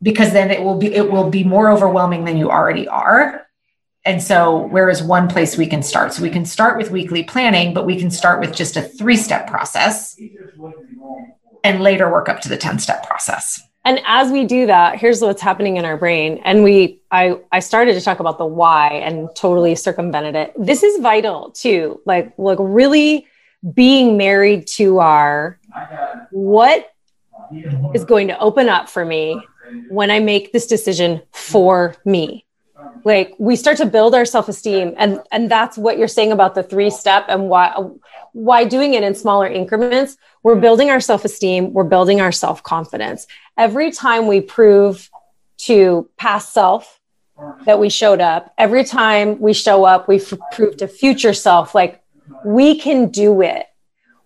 Because 0.00 0.32
then 0.32 0.50
it 0.50 0.62
will 0.62 0.78
be 0.78 0.94
it 0.94 1.10
will 1.10 1.28
be 1.28 1.44
more 1.44 1.70
overwhelming 1.70 2.24
than 2.24 2.36
you 2.36 2.50
already 2.50 2.86
are. 2.86 3.46
And 4.04 4.22
so, 4.22 4.66
where 4.68 4.88
is 4.88 5.02
one 5.02 5.28
place 5.28 5.58
we 5.58 5.66
can 5.66 5.82
start? 5.82 6.14
So, 6.14 6.22
we 6.22 6.30
can 6.30 6.46
start 6.46 6.78
with 6.78 6.90
weekly 6.90 7.24
planning, 7.24 7.74
but 7.74 7.84
we 7.84 7.98
can 7.98 8.10
start 8.10 8.40
with 8.40 8.54
just 8.54 8.76
a 8.76 8.82
three 8.82 9.16
step 9.16 9.48
process. 9.48 10.18
And 11.64 11.82
later 11.82 12.10
work 12.10 12.28
up 12.28 12.40
to 12.42 12.48
the 12.48 12.56
10 12.56 12.78
step 12.78 13.06
process. 13.06 13.67
And 13.84 14.00
as 14.06 14.30
we 14.30 14.44
do 14.44 14.66
that, 14.66 14.98
here's 14.98 15.20
what's 15.20 15.40
happening 15.40 15.76
in 15.76 15.84
our 15.84 15.96
brain. 15.96 16.40
And 16.44 16.62
we, 16.62 17.00
I, 17.10 17.38
I 17.52 17.60
started 17.60 17.94
to 17.94 18.00
talk 18.00 18.20
about 18.20 18.36
the 18.36 18.44
why 18.44 18.88
and 18.90 19.28
totally 19.34 19.74
circumvented 19.74 20.34
it. 20.34 20.52
This 20.58 20.82
is 20.82 21.00
vital 21.00 21.52
too. 21.52 22.00
Like, 22.04 22.34
like 22.36 22.58
really 22.60 23.26
being 23.74 24.16
married 24.16 24.66
to 24.66 24.98
our 24.98 25.58
what 26.30 26.92
is 27.94 28.04
going 28.04 28.28
to 28.28 28.38
open 28.38 28.68
up 28.68 28.88
for 28.88 29.04
me 29.04 29.40
when 29.88 30.10
I 30.10 30.20
make 30.20 30.52
this 30.52 30.66
decision 30.66 31.22
for 31.32 31.94
me 32.04 32.44
like 33.04 33.34
we 33.38 33.56
start 33.56 33.76
to 33.76 33.86
build 33.86 34.14
our 34.14 34.24
self-esteem 34.24 34.94
and 34.96 35.20
and 35.32 35.50
that's 35.50 35.78
what 35.78 35.98
you're 35.98 36.08
saying 36.08 36.32
about 36.32 36.54
the 36.54 36.62
three 36.62 36.90
step 36.90 37.24
and 37.28 37.48
why 37.48 37.72
why 38.32 38.64
doing 38.64 38.94
it 38.94 39.02
in 39.02 39.14
smaller 39.14 39.46
increments 39.46 40.16
we're 40.42 40.56
building 40.56 40.90
our 40.90 41.00
self-esteem 41.00 41.72
we're 41.72 41.84
building 41.84 42.20
our 42.20 42.32
self-confidence 42.32 43.26
every 43.56 43.90
time 43.90 44.26
we 44.26 44.40
prove 44.40 45.10
to 45.56 46.08
past 46.16 46.52
self 46.52 47.00
that 47.64 47.78
we 47.78 47.88
showed 47.88 48.20
up 48.20 48.52
every 48.58 48.84
time 48.84 49.38
we 49.40 49.52
show 49.52 49.84
up 49.84 50.08
we 50.08 50.16
f- 50.16 50.34
prove 50.52 50.76
to 50.76 50.88
future 50.88 51.32
self 51.34 51.74
like 51.74 52.02
we 52.44 52.78
can 52.78 53.08
do 53.08 53.42
it. 53.42 53.66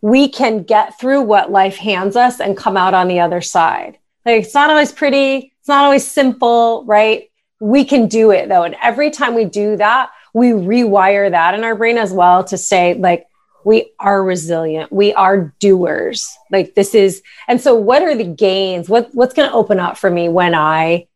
We 0.01 0.29
can 0.29 0.65
get 0.65 0.99
through 0.99 1.23
what 1.23 1.51
life 1.51 1.77
hands 1.77 2.17
us 2.17 2.41
and 2.41 2.57
come 2.57 2.77
out 2.77 2.95
on 2.95 3.09
the 3.09 3.21
other 3.21 3.41
side. 3.41 3.99
Like 4.27 4.43
it's 4.45 4.55
not 4.55 4.71
always 4.71 4.93
pretty, 4.93 5.53
it's 5.59 5.69
not 5.69 5.85
always 5.85 6.07
simple, 6.07 6.85
right? 6.87 7.31
We 7.63 7.85
can 7.85 8.09
do 8.09 8.33
it 8.33 8.49
though. 8.49 8.65
And 8.65 8.75
every 8.83 9.11
time 9.11 9.35
we 9.35 9.45
do 9.45 9.77
that, 9.77 10.11
we 10.35 10.49
rewire 10.49 11.31
that 11.31 11.55
in 11.55 11.63
our 11.63 11.77
brain 11.77 11.97
as 11.97 12.13
well 12.13 12.43
to 12.45 12.59
say, 12.59 12.95
like, 12.95 13.25
we 13.65 13.93
are 14.01 14.25
resilient. 14.25 14.93
We 14.93 15.15
are 15.15 15.55
doers. 15.61 16.37
Like 16.51 16.75
this 16.75 16.93
is, 16.93 17.23
and 17.47 17.61
so 17.61 17.77
what 17.77 18.03
are 18.03 18.17
the 18.17 18.25
gains? 18.25 18.89
What, 18.89 19.15
what's 19.15 19.33
going 19.33 19.49
to 19.49 19.55
open 19.55 19.79
up 19.79 19.97
for 19.97 20.11
me 20.11 20.29
when 20.29 20.57
I 20.57 21.07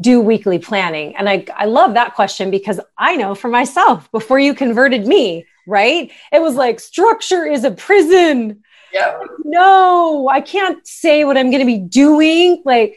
do 0.00 0.20
weekly 0.20 0.58
planning? 0.58 1.14
And 1.14 1.28
I, 1.28 1.44
I 1.54 1.66
love 1.66 1.94
that 1.94 2.16
question 2.16 2.50
because 2.50 2.80
I 2.98 3.14
know 3.14 3.36
for 3.36 3.46
myself 3.46 4.10
before 4.10 4.40
you 4.40 4.54
converted 4.54 5.06
me, 5.06 5.46
right? 5.68 6.10
It 6.32 6.42
was 6.42 6.56
like 6.56 6.80
structure 6.80 7.46
is 7.46 7.62
a 7.62 7.70
prison. 7.70 8.64
Yeah. 8.92 9.20
No, 9.44 10.28
I 10.28 10.40
can't 10.40 10.84
say 10.84 11.24
what 11.24 11.38
I'm 11.38 11.50
going 11.50 11.60
to 11.60 11.66
be 11.66 11.78
doing. 11.78 12.60
Like, 12.64 12.96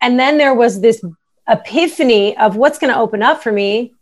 and 0.00 0.18
then 0.18 0.38
there 0.38 0.54
was 0.54 0.80
this 0.80 1.04
epiphany 1.48 2.36
of 2.36 2.56
what's 2.56 2.78
going 2.78 2.92
to 2.92 2.98
open 2.98 3.22
up 3.22 3.42
for 3.42 3.52
me 3.52 3.92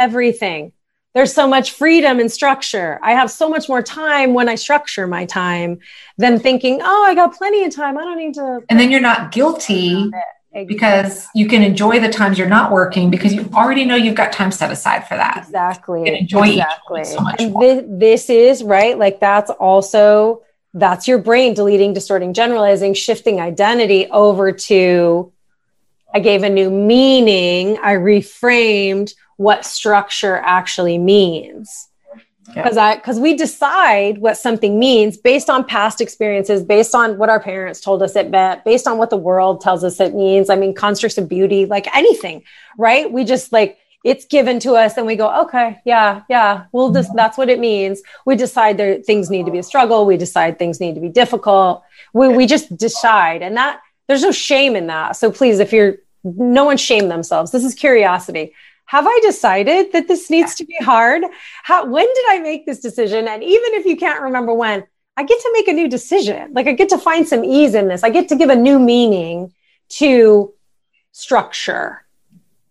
everything 0.00 0.72
there's 1.14 1.34
so 1.34 1.48
much 1.48 1.72
freedom 1.72 2.20
and 2.20 2.30
structure. 2.30 3.00
I 3.02 3.12
have 3.12 3.28
so 3.30 3.48
much 3.48 3.68
more 3.68 3.82
time 3.82 4.34
when 4.34 4.48
I 4.48 4.54
structure 4.54 5.06
my 5.06 5.24
time 5.24 5.80
than 6.16 6.38
thinking, 6.38 6.80
oh, 6.82 7.04
I 7.04 7.14
got 7.14 7.36
plenty 7.36 7.64
of 7.64 7.74
time. 7.74 7.98
I 7.98 8.02
don't 8.02 8.18
need 8.18 8.34
to. 8.34 8.60
And 8.68 8.78
then 8.78 8.90
you're 8.90 9.00
not 9.00 9.32
guilty 9.32 10.10
because 10.66 11.26
you 11.34 11.48
can 11.48 11.62
enjoy 11.62 11.98
the 11.98 12.08
times 12.08 12.38
you're 12.38 12.48
not 12.48 12.70
working 12.70 13.10
because 13.10 13.32
you 13.32 13.48
already 13.54 13.84
know 13.84 13.96
you've 13.96 14.14
got 14.14 14.32
time 14.32 14.52
set 14.52 14.70
aside 14.70 15.08
for 15.08 15.16
that. 15.16 15.38
Exactly. 15.38 16.06
Enjoy 16.06 16.50
exactly. 16.50 17.04
so 17.04 17.20
much 17.20 17.40
and. 17.40 17.56
This, 17.60 17.84
this 17.88 18.30
is 18.30 18.62
right. 18.62 18.96
Like 18.96 19.18
that's 19.18 19.50
also 19.50 20.42
that's 20.74 21.08
your 21.08 21.18
brain 21.18 21.54
deleting, 21.54 21.94
distorting, 21.94 22.34
generalizing, 22.34 22.94
shifting 22.94 23.40
identity 23.40 24.06
over 24.08 24.52
to 24.52 25.32
I 26.14 26.20
gave 26.20 26.42
a 26.42 26.48
new 26.48 26.70
meaning. 26.70 27.78
I 27.82 27.94
reframed 27.94 29.12
what 29.36 29.64
structure 29.64 30.36
actually 30.36 30.98
means. 30.98 31.88
Because 32.46 32.76
yeah. 32.76 32.84
i 32.84 32.94
because 32.96 33.20
we 33.20 33.36
decide 33.36 34.18
what 34.18 34.38
something 34.38 34.78
means 34.78 35.18
based 35.18 35.50
on 35.50 35.64
past 35.64 36.00
experiences 36.00 36.64
based 36.64 36.94
on 36.94 37.18
what 37.18 37.28
our 37.28 37.40
parents 37.40 37.78
told 37.78 38.02
us 38.02 38.16
it 38.16 38.30
meant 38.30 38.64
based 38.64 38.88
on 38.88 38.96
what 38.96 39.10
the 39.10 39.18
world 39.18 39.60
tells 39.60 39.84
us 39.84 40.00
it 40.00 40.14
means. 40.14 40.48
I 40.48 40.56
mean 40.56 40.74
constructs 40.74 41.18
of 41.18 41.28
beauty 41.28 41.66
like 41.66 41.94
anything 41.94 42.42
right? 42.78 43.12
We 43.12 43.24
just 43.24 43.52
like 43.52 43.78
it's 44.02 44.24
given 44.24 44.60
to 44.60 44.72
us 44.74 44.96
and 44.96 45.06
we 45.06 45.16
go 45.16 45.42
okay 45.42 45.78
yeah 45.84 46.22
yeah 46.30 46.64
we'll 46.72 46.90
just 46.90 47.14
that's 47.14 47.36
what 47.36 47.50
it 47.50 47.58
means. 47.58 48.00
We 48.24 48.34
decide 48.34 48.78
that 48.78 49.04
things 49.04 49.28
need 49.28 49.44
to 49.44 49.52
be 49.52 49.58
a 49.58 49.62
struggle. 49.62 50.06
We 50.06 50.16
decide 50.16 50.58
things 50.58 50.80
need 50.80 50.94
to 50.94 51.02
be 51.02 51.10
difficult. 51.10 51.82
We, 52.14 52.28
we 52.28 52.46
just 52.46 52.74
decide. 52.78 53.42
And 53.42 53.58
that 53.58 53.82
there's 54.08 54.22
no 54.22 54.32
shame 54.32 54.74
in 54.74 54.88
that 54.88 55.12
so 55.12 55.30
please 55.30 55.60
if 55.60 55.72
you're 55.72 55.96
no 56.24 56.64
one 56.64 56.76
shame 56.76 57.08
themselves 57.08 57.52
this 57.52 57.64
is 57.64 57.74
curiosity 57.74 58.52
have 58.88 59.06
I 59.06 59.20
decided 59.22 59.92
that 59.92 60.08
this 60.08 60.30
needs 60.30 60.54
to 60.54 60.64
be 60.64 60.74
hard? 60.80 61.22
How, 61.62 61.84
when 61.84 62.06
did 62.06 62.24
I 62.30 62.38
make 62.38 62.64
this 62.64 62.80
decision? 62.80 63.28
And 63.28 63.44
even 63.44 63.74
if 63.74 63.84
you 63.84 63.98
can't 63.98 64.22
remember 64.22 64.54
when, 64.54 64.82
I 65.18 65.24
get 65.24 65.38
to 65.38 65.50
make 65.52 65.68
a 65.68 65.74
new 65.74 65.88
decision. 65.88 66.54
Like 66.54 66.66
I 66.68 66.72
get 66.72 66.88
to 66.88 66.98
find 66.98 67.28
some 67.28 67.44
ease 67.44 67.74
in 67.74 67.88
this. 67.88 68.02
I 68.02 68.08
get 68.08 68.28
to 68.28 68.36
give 68.36 68.48
a 68.48 68.56
new 68.56 68.78
meaning 68.78 69.52
to 69.90 70.54
structure. 71.12 72.06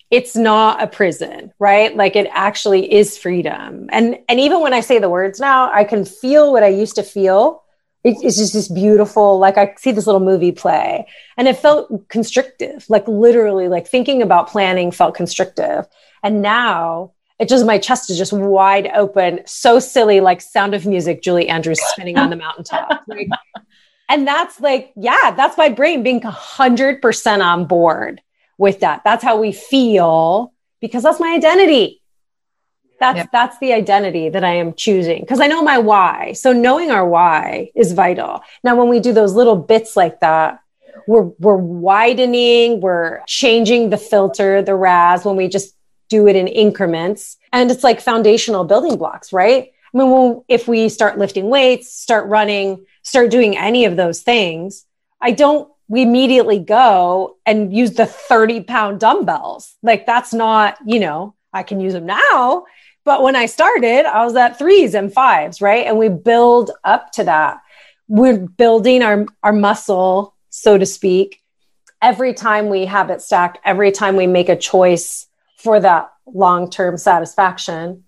It's 0.10 0.36
not 0.36 0.82
a 0.82 0.88
prison, 0.88 1.54
right? 1.60 1.96
Like 1.96 2.16
it 2.16 2.28
actually 2.32 2.92
is 2.92 3.16
freedom. 3.16 3.88
And 3.92 4.18
and 4.28 4.40
even 4.40 4.62
when 4.62 4.74
I 4.74 4.80
say 4.80 4.98
the 4.98 5.10
words 5.10 5.40
now, 5.40 5.72
I 5.72 5.84
can 5.84 6.04
feel 6.04 6.52
what 6.52 6.64
I 6.64 6.70
used 6.70 6.96
to 6.96 7.04
feel. 7.04 7.64
It's 8.08 8.38
just 8.38 8.54
this 8.54 8.68
beautiful, 8.68 9.40
like 9.40 9.58
I 9.58 9.74
see 9.78 9.92
this 9.92 10.06
little 10.06 10.22
movie 10.22 10.52
play 10.52 11.08
and 11.38 11.48
it 11.48 11.58
felt 11.58 12.08
constrictive, 12.10 12.86
like 12.90 13.08
literally, 13.08 13.68
like 13.68 13.88
thinking 13.88 14.22
about 14.22 14.48
planning 14.48 14.92
felt 14.92 15.16
constrictive. 15.16 15.88
And 16.24 16.42
now 16.42 17.14
it 17.40 17.50
just, 17.50 17.66
my 17.66 17.78
chest 17.78 18.10
is 18.10 18.18
just 18.18 18.34
wide 18.34 18.90
open, 18.96 19.42
so 19.46 19.80
silly, 19.80 20.22
like 20.22 20.42
sound 20.42 20.74
of 20.74 20.86
music, 20.86 21.22
Julie 21.22 21.50
Andrews 21.50 21.80
spinning 21.82 22.18
on 22.18 22.30
the 22.30 22.36
mountaintop. 22.36 23.04
Like, 23.08 23.28
and 24.10 24.26
that's 24.26 24.60
like, 24.62 24.94
yeah, 24.96 25.32
that's 25.32 25.58
my 25.58 25.70
brain 25.70 26.02
being 26.02 26.22
100% 26.22 27.46
on 27.46 27.66
board 27.66 28.22
with 28.58 28.80
that. 28.80 29.02
That's 29.04 29.24
how 29.24 29.40
we 29.40 29.52
feel 29.52 30.54
because 30.80 31.04
that's 31.04 31.20
my 31.20 31.34
identity. 31.36 32.02
That's, 33.00 33.30
that's 33.32 33.60
the 33.60 33.74
identity 33.74 34.30
that 34.30 34.44
I 34.44 34.56
am 34.56 34.74
choosing 34.74 35.22
because 35.22 35.40
I 35.40 35.48
know 35.48 35.62
my 35.62 35.78
why. 35.78 36.34
So 36.34 36.52
knowing 36.52 36.90
our 36.90 37.08
why 37.08 37.70
is 37.76 37.94
vital. 37.94 38.42
Now, 38.64 38.76
when 38.76 38.90
we 38.90 39.00
do 39.00 39.14
those 39.14 39.34
little 39.34 39.56
bits 39.56 39.96
like 39.96 40.20
that, 40.22 40.60
we're, 41.08 41.30
we're 41.40 41.56
widening, 41.56 42.82
we're 42.82 43.22
changing 43.28 43.92
the 43.92 43.98
filter, 43.98 44.62
the 44.62 44.76
RAS 44.76 45.24
when 45.26 45.36
we 45.36 45.48
just 45.48 45.76
do 46.10 46.28
it 46.28 46.36
in 46.36 46.48
increments. 46.48 47.38
And 47.54 47.70
it's 47.70 47.84
like 47.84 48.02
foundational 48.02 48.64
building 48.64 48.98
blocks, 48.98 49.32
right? 49.32 49.72
I 49.94 49.98
mean, 49.98 50.10
well, 50.10 50.46
if 50.48 50.68
we 50.68 50.90
start 50.90 51.18
lifting 51.18 51.50
weights, 51.50 51.92
start 51.92 52.28
running, 52.28 52.86
start 53.04 53.32
doing 53.32 53.58
any 53.58 53.86
of 53.86 53.96
those 53.96 54.22
things, 54.22 54.86
I 55.22 55.32
don't, 55.32 55.72
we 55.88 56.02
immediately 56.02 56.60
go 56.60 57.38
and 57.46 57.74
use 57.74 57.94
the 57.94 58.06
30 58.06 58.64
pound 58.64 59.00
dumbbells. 59.00 59.76
Like 59.82 60.06
that's 60.06 60.34
not, 60.34 60.78
you 60.86 61.00
know, 61.00 61.36
I 61.54 61.64
can 61.64 61.80
use 61.80 61.94
them 61.94 62.06
now. 62.06 62.66
But 63.08 63.24
when 63.24 63.38
I 63.38 63.46
started, 63.46 64.06
I 64.06 64.26
was 64.26 64.36
at 64.36 64.60
threes 64.60 64.94
and 64.94 65.14
fives, 65.14 65.62
right? 65.62 65.88
And 65.88 65.98
we 65.98 66.10
build 66.10 66.72
up 66.84 67.14
to 67.14 67.24
that. 67.24 67.62
We're 68.10 68.38
building 68.38 69.02
our, 69.02 69.26
our 69.44 69.54
muscle, 69.54 70.36
so 70.50 70.78
to 70.78 70.86
speak, 70.86 71.42
every 72.02 72.34
time 72.34 72.68
we 72.68 72.84
habit 72.84 73.22
stack, 73.22 73.60
every 73.64 73.94
time 73.94 74.18
we 74.18 74.28
make 74.28 74.50
a 74.50 74.58
choice 74.58 75.26
for 75.56 75.80
that 75.80 76.12
long 76.26 76.70
term 76.70 76.98
satisfaction. 76.98 78.04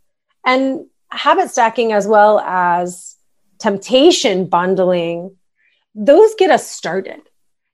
And 0.46 0.88
habit 1.08 1.50
stacking, 1.50 1.94
as 1.94 2.06
well 2.06 2.42
as 2.42 3.16
temptation 3.58 4.48
bundling, 4.48 5.38
those 5.96 6.36
get 6.36 6.52
us 6.52 6.70
started. 6.70 7.22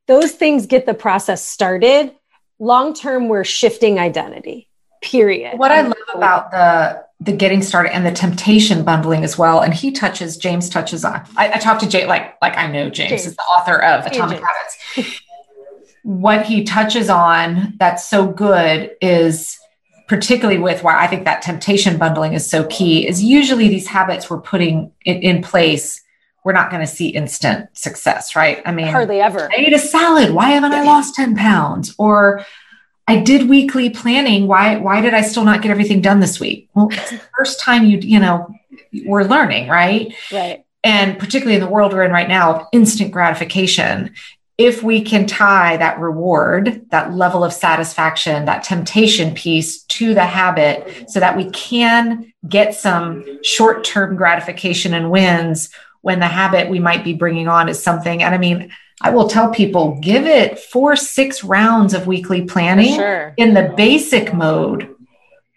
Those 0.07 0.33
things 0.33 0.67
get 0.67 0.85
the 0.85 0.93
process 0.93 1.43
started. 1.43 2.11
Long 2.59 2.93
term, 2.93 3.29
we're 3.29 3.45
shifting 3.45 3.97
identity, 3.97 4.69
period. 5.01 5.57
What 5.57 5.71
I 5.71 5.79
um, 5.79 5.87
love 5.87 5.95
about 6.13 6.51
the 6.51 7.04
the 7.25 7.31
getting 7.31 7.61
started 7.61 7.93
and 7.93 8.05
the 8.05 8.11
temptation 8.11 8.83
bundling 8.83 9.23
as 9.23 9.37
well. 9.37 9.61
And 9.61 9.73
he 9.73 9.91
touches, 9.91 10.37
James 10.37 10.69
touches 10.69 11.03
on. 11.03 11.25
I, 11.35 11.53
I 11.53 11.57
talked 11.57 11.81
to 11.81 11.89
Jay 11.89 12.05
like 12.05 12.35
like 12.41 12.55
I 12.57 12.71
know 12.71 12.89
James, 12.89 13.09
James. 13.09 13.25
is 13.25 13.35
the 13.35 13.41
author 13.43 13.81
of 13.81 14.05
Atomic 14.05 14.41
Habits. 14.41 15.21
what 16.03 16.45
he 16.45 16.63
touches 16.63 17.09
on 17.09 17.73
that's 17.79 18.07
so 18.07 18.27
good 18.27 18.91
is 19.01 19.57
particularly 20.07 20.59
with 20.59 20.83
why 20.83 21.03
I 21.03 21.07
think 21.07 21.25
that 21.25 21.41
temptation 21.41 21.97
bundling 21.97 22.33
is 22.33 22.47
so 22.47 22.65
key, 22.67 23.07
is 23.07 23.23
usually 23.23 23.69
these 23.69 23.87
habits 23.87 24.29
we're 24.29 24.39
putting 24.39 24.91
in, 25.03 25.21
in 25.21 25.41
place, 25.41 26.01
we're 26.43 26.53
not 26.53 26.69
going 26.69 26.81
to 26.81 26.87
see 26.87 27.09
instant 27.09 27.75
success, 27.75 28.35
right? 28.35 28.61
I 28.67 28.71
mean, 28.71 28.85
hardly 28.85 29.19
ever. 29.19 29.49
I 29.51 29.55
ate 29.57 29.73
a 29.73 29.79
salad. 29.79 30.31
Why 30.31 30.51
haven't 30.51 30.73
I 30.73 30.83
lost 30.83 31.15
10 31.15 31.35
pounds? 31.35 31.95
Or 31.97 32.45
I 33.07 33.19
did 33.19 33.49
weekly 33.49 33.89
planning. 33.89 34.47
Why, 34.47 34.77
why 34.77 35.01
did 35.01 35.13
I 35.13 35.21
still 35.21 35.43
not 35.43 35.61
get 35.61 35.71
everything 35.71 36.01
done 36.01 36.19
this 36.19 36.39
week? 36.39 36.69
Well, 36.73 36.89
it's 36.91 37.11
the 37.11 37.21
first 37.37 37.59
time 37.59 37.85
you, 37.85 37.99
you 37.99 38.19
know, 38.19 38.53
we're 39.05 39.23
learning, 39.23 39.69
right? 39.69 40.13
Right. 40.31 40.65
And 40.83 41.17
particularly 41.17 41.55
in 41.55 41.61
the 41.61 41.69
world 41.69 41.93
we're 41.93 42.03
in 42.03 42.11
right 42.11 42.27
now 42.27 42.53
of 42.53 42.67
instant 42.71 43.11
gratification, 43.11 44.13
if 44.57 44.81
we 44.81 45.01
can 45.01 45.25
tie 45.25 45.77
that 45.77 45.99
reward, 45.99 46.85
that 46.89 47.13
level 47.13 47.43
of 47.43 47.51
satisfaction, 47.51 48.45
that 48.45 48.63
temptation 48.63 49.33
piece 49.33 49.83
to 49.83 50.13
the 50.13 50.25
habit 50.25 51.09
so 51.09 51.19
that 51.19 51.35
we 51.35 51.49
can 51.49 52.31
get 52.47 52.73
some 52.73 53.43
short 53.43 53.83
term 53.83 54.15
gratification 54.15 54.93
and 54.93 55.11
wins 55.11 55.69
when 56.01 56.19
the 56.19 56.27
habit 56.27 56.69
we 56.69 56.79
might 56.79 57.03
be 57.03 57.13
bringing 57.13 57.47
on 57.47 57.67
is 57.67 57.83
something. 57.83 58.23
And 58.23 58.33
I 58.33 58.37
mean, 58.37 58.71
I 59.01 59.09
will 59.09 59.27
tell 59.27 59.51
people 59.51 59.99
give 60.01 60.25
it 60.25 60.57
four, 60.57 60.95
six 60.95 61.43
rounds 61.43 61.93
of 61.93 62.07
weekly 62.07 62.43
planning 62.43 62.95
sure. 62.95 63.33
in 63.37 63.53
the 63.53 63.73
basic 63.75 64.33
mode 64.33 64.93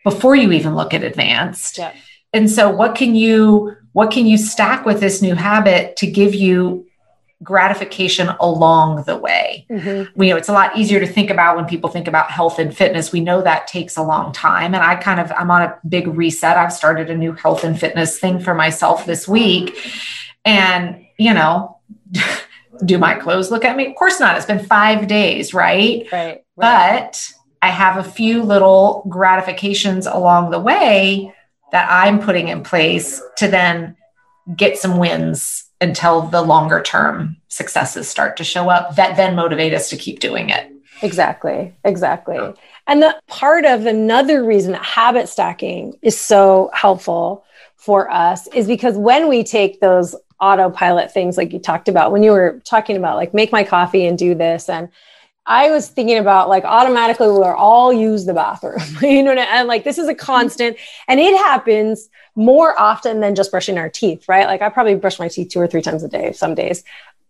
before 0.05 0.35
you 0.35 0.53
even 0.53 0.74
look 0.74 0.92
at 0.92 1.05
advanced. 1.05 1.79
Yeah. 1.79 1.92
And 2.33 2.51
so 2.51 2.70
what 2.70 2.94
can 2.94 3.14
you 3.14 3.77
what 3.92 4.11
can 4.11 4.27
you 4.27 4.37
stack 4.37 4.85
with 4.85 5.01
this 5.01 5.22
new 5.22 5.35
habit 5.35 5.96
to 5.96 6.07
give 6.07 6.35
you 6.35 6.88
gratification 7.42 8.29
along 8.40 9.05
the 9.05 9.16
way. 9.16 9.64
Mm-hmm. 9.70 10.11
We 10.18 10.29
know 10.29 10.37
it's 10.37 10.48
a 10.48 10.53
lot 10.53 10.77
easier 10.77 10.98
to 10.98 11.07
think 11.07 11.31
about 11.31 11.57
when 11.57 11.66
people 11.66 11.88
think 11.88 12.09
about 12.09 12.31
health 12.31 12.59
and 12.59 12.77
fitness. 12.77 13.12
We 13.12 13.20
know 13.20 13.42
that 13.42 13.68
takes 13.68 13.96
a 13.96 14.03
long 14.03 14.33
time. 14.33 14.74
And 14.74 14.83
I 14.83 14.96
kind 14.96 15.20
of, 15.20 15.31
I'm 15.33 15.51
on 15.51 15.62
a 15.62 15.79
big 15.88 16.09
reset. 16.09 16.57
I've 16.57 16.72
started 16.72 17.11
a 17.11 17.16
new 17.16 17.33
health 17.33 17.62
and 17.62 17.79
fitness 17.79 18.18
thing 18.18 18.40
for 18.40 18.55
myself 18.55 19.07
this 19.07 19.29
week. 19.29 19.79
And, 20.44 21.07
you 21.16 21.33
know, 21.33 21.79
do 22.85 22.99
my 22.99 23.14
clothes 23.14 23.51
look 23.51 23.64
at 23.64 23.77
me? 23.77 23.87
Of 23.87 23.97
course 23.97 24.21
not. 24.21 24.37
It's 24.37 24.47
been 24.47 24.64
five 24.64 25.07
days, 25.07 25.55
right? 25.55 26.07
Right. 26.12 26.12
right. 26.12 26.45
But 26.57 27.33
I 27.62 27.69
have 27.69 27.97
a 27.97 28.09
few 28.09 28.43
little 28.43 29.05
gratifications 29.09 30.07
along 30.07 30.51
the 30.51 30.61
way 30.61 31.35
that 31.73 31.88
I'm 31.91 32.21
putting 32.21 32.49
in 32.49 32.62
place 32.62 33.21
to 33.38 33.49
then 33.49 33.97
get 34.57 34.79
some 34.79 34.99
wins 34.99 35.64
until 35.81 36.23
the 36.23 36.43
longer 36.43 36.83
term 36.83 37.37
successes 37.49 38.09
start 38.09 38.37
to 38.37 38.45
show 38.45 38.69
up 38.69 38.97
that 38.97 39.17
then 39.17 39.37
motivate 39.37 39.75
us 39.75 39.91
to 39.91 39.97
keep 39.97 40.21
doing 40.21 40.51
it. 40.51 40.73
Exactly. 41.03 41.75
Exactly. 41.85 42.38
And 42.87 43.03
the 43.03 43.21
part 43.29 43.64
of 43.64 43.87
another 43.87 44.45
reason 44.45 44.73
that 44.73 44.85
habit 44.85 45.29
stacking 45.29 45.95
is 46.03 46.19
so 46.19 46.71
helpful 46.73 47.45
for 47.77 48.11
us 48.11 48.49
is 48.49 48.67
because 48.67 48.97
when 48.97 49.29
we 49.29 49.45
take 49.45 49.81
those 49.81 50.17
autopilot 50.40 51.12
things 51.12 51.37
like 51.37 51.53
you 51.53 51.59
talked 51.59 51.88
about 51.88 52.12
when 52.12 52.22
you 52.22 52.31
were 52.31 52.61
talking 52.64 52.96
about 52.96 53.16
like 53.16 53.35
make 53.35 53.51
my 53.51 53.64
coffee 53.64 54.07
and 54.07 54.18
do 54.18 54.35
this 54.35 54.68
and 54.68 54.88
I 55.48 55.70
was 55.70 55.88
thinking 55.88 56.18
about 56.18 56.51
like 56.51 56.64
automatically 56.64 57.27
we'll 57.27 57.42
all 57.42 57.90
use 57.90 58.27
the 58.27 58.35
bathroom, 58.35 58.83
you 59.03 59.22
know, 59.22 59.33
and 59.33 59.66
like 59.66 59.83
this 59.83 59.96
is 59.96 60.07
a 60.07 60.14
constant 60.14 60.77
and 61.09 61.18
it 61.18 61.35
happens 61.38 62.11
more 62.37 62.79
often 62.79 63.20
than 63.20 63.35
just 63.35 63.51
brushing 63.51 63.79
our 63.79 63.88
teeth, 63.88 64.29
right? 64.29 64.46
Like 64.46 64.61
I 64.61 64.68
probably 64.68 64.94
brush 64.94 65.18
my 65.18 65.29
teeth 65.29 65.48
two 65.48 65.59
or 65.59 65.66
three 65.66 65.81
times 65.81 66.05
a 66.05 66.09
day 66.09 66.33
some 66.33 66.55
days. 66.55 66.85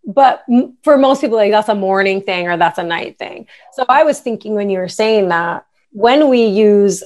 But 0.05 0.45
for 0.83 0.99
most 0.99 1.21
people, 1.21 1.37
like 1.37 1.53
that's 1.53 1.69
a 1.69 1.75
morning 1.77 2.21
thing 2.21 2.49
or 2.49 2.57
that's 2.57 2.79
a 2.79 2.83
night 2.83 3.19
thing. 3.19 3.47
So 3.75 3.85
I 3.89 4.03
was 4.03 4.19
thinking 4.19 4.55
when 4.55 4.69
you 4.69 4.79
were 4.79 4.89
saying 4.89 5.29
that 5.29 5.65
when 5.93 6.29
we 6.29 6.45
use 6.45 7.05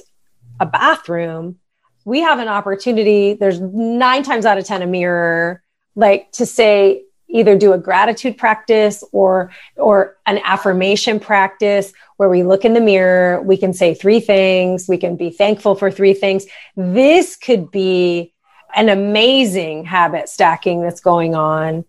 a 0.59 0.65
bathroom, 0.65 1.59
we 2.05 2.21
have 2.21 2.39
an 2.39 2.47
opportunity. 2.47 3.33
There's 3.33 3.61
nine 3.61 4.23
times 4.23 4.45
out 4.45 4.57
of 4.57 4.65
10 4.65 4.81
a 4.81 4.87
mirror, 4.87 5.63
like 5.95 6.31
to 6.33 6.45
say, 6.45 7.03
either 7.33 7.57
do 7.57 7.73
a 7.73 7.77
gratitude 7.77 8.37
practice 8.37 9.03
or 9.11 9.51
or 9.75 10.15
an 10.25 10.39
affirmation 10.43 11.19
practice 11.19 11.91
where 12.17 12.29
we 12.29 12.43
look 12.43 12.63
in 12.63 12.73
the 12.73 12.79
mirror 12.79 13.41
we 13.41 13.57
can 13.57 13.73
say 13.73 13.93
three 13.93 14.19
things 14.19 14.87
we 14.87 14.97
can 14.97 15.17
be 15.17 15.29
thankful 15.29 15.75
for 15.75 15.91
three 15.91 16.13
things. 16.13 16.45
This 16.77 17.35
could 17.35 17.71
be 17.71 18.33
an 18.75 18.87
amazing 18.89 19.83
habit 19.83 20.29
stacking 20.29 20.81
that's 20.81 21.01
going 21.01 21.35
on 21.35 21.83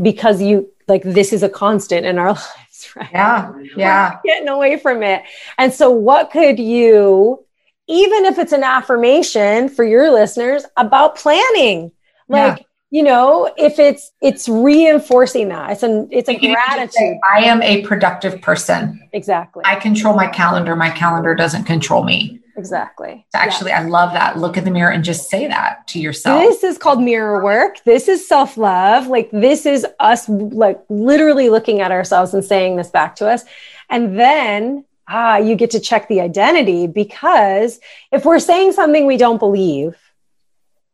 because 0.00 0.42
you 0.42 0.70
like 0.88 1.02
this 1.02 1.32
is 1.32 1.42
a 1.42 1.48
constant 1.48 2.04
in 2.04 2.18
our 2.18 2.28
lives 2.32 2.92
right? 2.96 3.08
Yeah 3.12 3.52
yeah. 3.76 4.10
We're 4.14 4.20
getting 4.24 4.48
away 4.48 4.78
from 4.78 5.02
it. 5.02 5.22
And 5.56 5.72
so 5.72 5.90
what 5.90 6.30
could 6.30 6.58
you 6.58 7.44
even 7.86 8.24
if 8.24 8.38
it's 8.38 8.52
an 8.52 8.64
affirmation 8.64 9.68
for 9.68 9.84
your 9.84 10.10
listeners 10.10 10.64
about 10.76 11.16
planning? 11.16 11.92
Like 12.28 12.58
yeah 12.58 12.64
you 12.94 13.02
know 13.02 13.52
if 13.56 13.80
it's 13.80 14.12
it's 14.20 14.48
reinforcing 14.48 15.48
that 15.48 15.72
it's 15.72 15.82
an 15.82 16.06
it's 16.12 16.28
a 16.28 16.38
gratitude 16.38 16.92
say, 16.92 17.20
i 17.28 17.40
am 17.40 17.60
a 17.62 17.82
productive 17.82 18.40
person. 18.40 19.00
Exactly. 19.12 19.64
I 19.66 19.74
control 19.74 20.14
my 20.14 20.28
calendar. 20.28 20.76
My 20.76 20.90
calendar 20.90 21.34
doesn't 21.34 21.64
control 21.64 22.04
me. 22.04 22.38
Exactly. 22.56 23.26
Actually 23.34 23.72
i 23.72 23.82
love 23.82 24.12
that. 24.12 24.38
Look 24.38 24.56
in 24.56 24.62
the 24.62 24.70
mirror 24.70 24.92
and 24.92 25.02
just 25.02 25.28
say 25.28 25.48
that 25.48 25.88
to 25.88 25.98
yourself. 25.98 26.40
This 26.40 26.62
is 26.62 26.78
called 26.78 27.02
mirror 27.02 27.42
work. 27.42 27.82
This 27.82 28.06
is 28.06 28.28
self-love. 28.28 29.08
Like 29.08 29.28
this 29.32 29.66
is 29.66 29.84
us 29.98 30.28
like 30.28 30.80
literally 30.88 31.48
looking 31.48 31.80
at 31.80 31.90
ourselves 31.90 32.32
and 32.32 32.44
saying 32.44 32.76
this 32.76 32.90
back 32.90 33.16
to 33.16 33.28
us. 33.28 33.44
And 33.90 34.20
then 34.20 34.84
ah 35.08 35.38
you 35.38 35.56
get 35.56 35.72
to 35.72 35.80
check 35.80 36.06
the 36.06 36.20
identity 36.20 36.86
because 36.86 37.80
if 38.12 38.24
we're 38.24 38.38
saying 38.38 38.70
something 38.70 39.04
we 39.04 39.16
don't 39.16 39.38
believe 39.38 39.96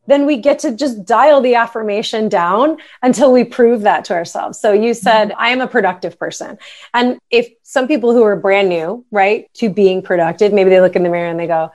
then 0.07 0.27
we 0.27 0.37
get 0.37 0.59
to 0.61 0.75
just 0.75 1.05
dial 1.05 1.41
the 1.41 1.55
affirmation 1.55 2.29
down 2.29 2.79
until 3.03 3.33
we 3.33 3.45
prove 3.45 3.83
that 3.83 4.05
to 4.07 4.15
ourselves. 4.15 4.59
So 4.59 4.73
you 4.73 4.95
said, 4.95 5.31
mm-hmm. 5.31 5.41
I 5.41 5.51
am 5.51 5.61
a 5.61 5.69
productive 5.69 6.19
person. 6.19 6.59
And 6.95 7.19
if 7.31 7.49
some 7.63 7.87
people 7.87 8.13
who 8.13 8.23
are 8.25 8.37
brand 8.37 8.69
new, 8.69 9.05
right, 9.11 9.53
to 9.55 9.69
being 9.71 10.03
productive, 10.03 10.53
maybe 10.53 10.71
they 10.71 10.81
look 10.81 10.97
in 10.97 11.03
the 11.03 11.11
mirror 11.11 11.29
and 11.29 11.39
they 11.39 11.47
go, 11.47 11.71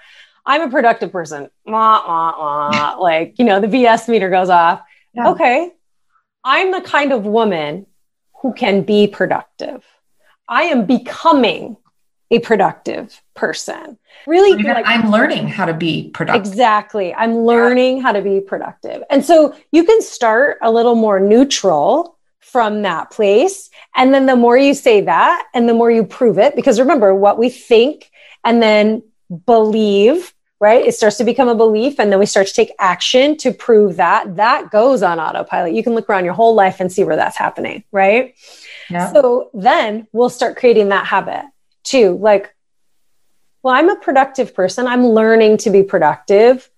I'm 0.45 0.61
a 0.61 0.69
productive 0.69 1.11
person. 1.11 1.49
Wah, 1.65 2.03
wah, 2.07 2.33
wah. 2.38 2.95
like, 2.99 3.39
you 3.39 3.45
know, 3.45 3.59
the 3.59 3.67
BS 3.67 4.07
meter 4.07 4.29
goes 4.29 4.49
off. 4.49 4.81
Yeah. 5.13 5.29
Okay. 5.29 5.71
I'm 6.43 6.71
the 6.71 6.81
kind 6.81 7.11
of 7.11 7.25
woman 7.25 7.88
who 8.41 8.53
can 8.53 8.83
be 8.83 9.07
productive. 9.07 9.83
I 10.47 10.63
am 10.63 10.85
becoming 10.85 11.77
a 12.31 12.39
productive 12.39 13.21
person. 13.35 13.97
Really, 14.25 14.61
like, 14.63 14.85
I'm 14.88 15.11
learning 15.11 15.47
how 15.47 15.65
to 15.65 15.73
be 15.73 16.09
productive. 16.13 16.45
Exactly. 16.45 17.13
I'm 17.13 17.39
learning 17.39 17.97
yeah. 17.97 18.03
how 18.03 18.11
to 18.13 18.21
be 18.21 18.41
productive. 18.41 19.03
And 19.09 19.23
so 19.23 19.55
you 19.71 19.83
can 19.83 20.01
start 20.01 20.57
a 20.61 20.71
little 20.71 20.95
more 20.95 21.19
neutral 21.19 22.17
from 22.39 22.81
that 22.83 23.11
place. 23.11 23.69
And 23.95 24.13
then 24.13 24.25
the 24.25 24.35
more 24.35 24.57
you 24.57 24.73
say 24.73 25.01
that 25.01 25.47
and 25.53 25.67
the 25.69 25.73
more 25.73 25.91
you 25.91 26.03
prove 26.03 26.39
it, 26.39 26.55
because 26.55 26.79
remember 26.79 27.13
what 27.13 27.38
we 27.38 27.49
think 27.49 28.09
and 28.43 28.61
then 28.61 29.03
believe, 29.45 30.33
right? 30.59 30.85
It 30.85 30.95
starts 30.95 31.17
to 31.17 31.23
become 31.23 31.49
a 31.49 31.55
belief. 31.55 31.99
And 31.99 32.11
then 32.11 32.17
we 32.17 32.25
start 32.25 32.47
to 32.47 32.53
take 32.53 32.71
action 32.79 33.38
to 33.38 33.51
prove 33.51 33.97
that 33.97 34.38
that 34.38 34.71
goes 34.71 35.03
on 35.03 35.19
autopilot. 35.19 35.73
You 35.73 35.83
can 35.83 35.93
look 35.93 36.09
around 36.09 36.25
your 36.25 36.33
whole 36.33 36.55
life 36.55 36.79
and 36.79 36.91
see 36.91 37.03
where 37.03 37.15
that's 37.15 37.38
happening, 37.38 37.83
right? 37.91 38.35
Yeah. 38.89 39.11
So 39.11 39.49
then 39.53 40.07
we'll 40.13 40.29
start 40.29 40.55
creating 40.57 40.89
that 40.89 41.05
habit 41.05 41.43
too. 41.86 42.17
Like, 42.17 42.54
well, 43.63 43.74
I'm 43.74 43.89
a 43.89 43.95
productive 43.95 44.54
person. 44.54 44.86
I'm 44.88 45.06
learning 45.08 45.58
to 45.60 45.69
be 45.69 45.84
productive. 45.84 46.69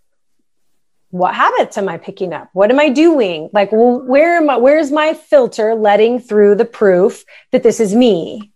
What 1.10 1.36
habits 1.36 1.78
am 1.78 1.90
I 1.90 1.98
picking 1.98 2.34
up? 2.34 2.50
What 2.54 2.70
am 2.70 2.80
I 2.80 2.90
doing? 2.90 3.50
Like, 3.54 3.72
well, 3.72 4.02
where 4.02 4.38
am 4.38 4.50
I? 4.50 4.58
Where's 4.58 4.92
my 4.92 5.14
filter 5.14 5.74
letting 5.74 6.20
through 6.20 6.56
the 6.56 6.66
proof 6.66 7.26
that 7.52 7.64
this 7.64 7.80
is 7.80 7.96
me? 7.96 8.52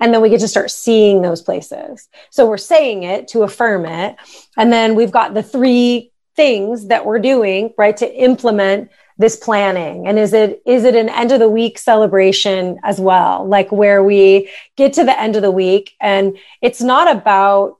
And 0.00 0.12
then 0.12 0.20
we 0.20 0.30
get 0.30 0.40
to 0.40 0.48
start 0.48 0.70
seeing 0.72 1.22
those 1.22 1.42
places. 1.42 2.08
So 2.30 2.46
we're 2.46 2.58
saying 2.58 3.04
it 3.04 3.28
to 3.28 3.42
affirm 3.42 3.86
it. 3.86 4.16
And 4.56 4.72
then 4.72 4.96
we've 4.96 5.12
got 5.12 5.34
the 5.34 5.44
three 5.44 6.10
things 6.34 6.88
that 6.88 7.06
we're 7.06 7.20
doing, 7.20 7.72
right, 7.78 7.96
to 7.98 8.12
implement 8.12 8.90
this 9.18 9.36
planning? 9.36 10.06
And 10.06 10.18
is 10.18 10.32
it 10.32 10.62
is 10.66 10.84
it 10.84 10.94
an 10.94 11.08
end 11.08 11.32
of 11.32 11.40
the 11.40 11.48
week 11.48 11.78
celebration 11.78 12.78
as 12.82 13.00
well? 13.00 13.46
Like 13.46 13.70
where 13.70 14.02
we 14.02 14.50
get 14.76 14.92
to 14.94 15.04
the 15.04 15.18
end 15.18 15.36
of 15.36 15.42
the 15.42 15.50
week 15.50 15.92
and 16.00 16.36
it's 16.60 16.80
not 16.80 17.14
about 17.14 17.78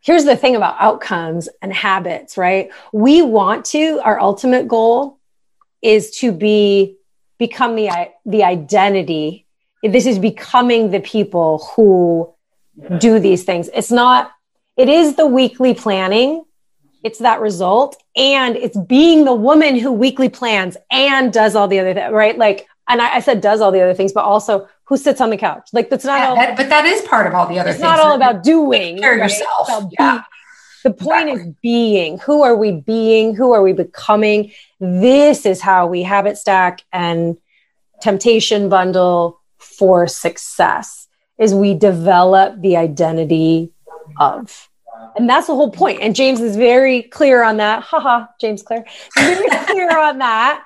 here's 0.00 0.24
the 0.24 0.36
thing 0.36 0.54
about 0.54 0.76
outcomes 0.78 1.48
and 1.62 1.72
habits 1.72 2.36
right? 2.36 2.70
We 2.92 3.22
want 3.22 3.64
to 3.66 4.00
our 4.04 4.20
ultimate 4.20 4.68
goal 4.68 5.18
is 5.82 6.10
to 6.18 6.32
be 6.32 6.96
become 7.38 7.76
the 7.76 7.90
the 8.24 8.44
identity. 8.44 9.46
This 9.82 10.06
is 10.06 10.18
becoming 10.18 10.90
the 10.90 11.00
people 11.00 11.70
who 11.76 12.32
do 12.98 13.18
these 13.18 13.44
things. 13.44 13.68
It's 13.74 13.90
not 13.90 14.32
it 14.76 14.88
is 14.88 15.16
the 15.16 15.26
weekly 15.26 15.74
planning 15.74 16.44
it's 17.04 17.18
that 17.18 17.40
result 17.40 18.02
and 18.16 18.56
it's 18.56 18.76
being 18.76 19.24
the 19.24 19.34
woman 19.34 19.78
who 19.78 19.92
weekly 19.92 20.30
plans 20.30 20.76
and 20.90 21.32
does 21.32 21.54
all 21.54 21.68
the 21.68 21.78
other 21.78 21.92
things, 21.92 22.12
right? 22.12 22.36
Like, 22.36 22.66
and 22.88 23.00
I, 23.00 23.16
I, 23.16 23.20
said 23.20 23.40
does 23.40 23.60
all 23.60 23.70
the 23.70 23.80
other 23.80 23.94
things, 23.94 24.12
but 24.12 24.24
also 24.24 24.66
who 24.84 24.96
sits 24.96 25.20
on 25.20 25.30
the 25.30 25.36
couch. 25.36 25.68
Like 25.72 25.90
that's 25.90 26.04
not 26.04 26.18
yeah, 26.18 26.28
all. 26.28 26.36
That, 26.36 26.56
but 26.56 26.68
that 26.70 26.86
is 26.86 27.02
part 27.02 27.26
of 27.26 27.34
all 27.34 27.46
the 27.46 27.58
other 27.58 27.70
it's 27.70 27.78
things. 27.78 27.90
It's 27.90 27.98
not 27.98 28.00
all 28.00 28.14
about 28.14 28.42
doing. 28.42 28.98
Care 28.98 29.18
right? 29.18 29.30
yourself. 29.30 29.92
Yeah. 29.98 30.22
The 30.82 30.92
point 30.92 31.30
exactly. 31.30 31.50
is 31.50 31.56
being. 31.62 32.18
Who 32.18 32.42
are 32.42 32.56
we 32.56 32.72
being? 32.72 33.34
Who 33.34 33.52
are 33.52 33.62
we 33.62 33.72
becoming? 33.72 34.52
This 34.80 35.46
is 35.46 35.60
how 35.60 35.86
we 35.86 36.02
habit 36.02 36.36
stack 36.36 36.82
and 36.92 37.36
temptation 38.00 38.68
bundle 38.68 39.40
for 39.58 40.06
success 40.06 41.08
is 41.38 41.54
we 41.54 41.74
develop 41.74 42.60
the 42.60 42.76
identity 42.76 43.72
of 44.18 44.68
and 45.16 45.28
that's 45.28 45.46
the 45.46 45.54
whole 45.54 45.70
point. 45.70 46.00
And 46.00 46.14
James 46.14 46.40
is 46.40 46.56
very 46.56 47.02
clear 47.02 47.42
on 47.42 47.56
that. 47.58 47.82
Haha, 47.82 48.26
James 48.40 48.62
Clear. 48.62 48.84
Very 49.16 49.48
clear 49.66 49.98
on 49.98 50.18
that. 50.18 50.64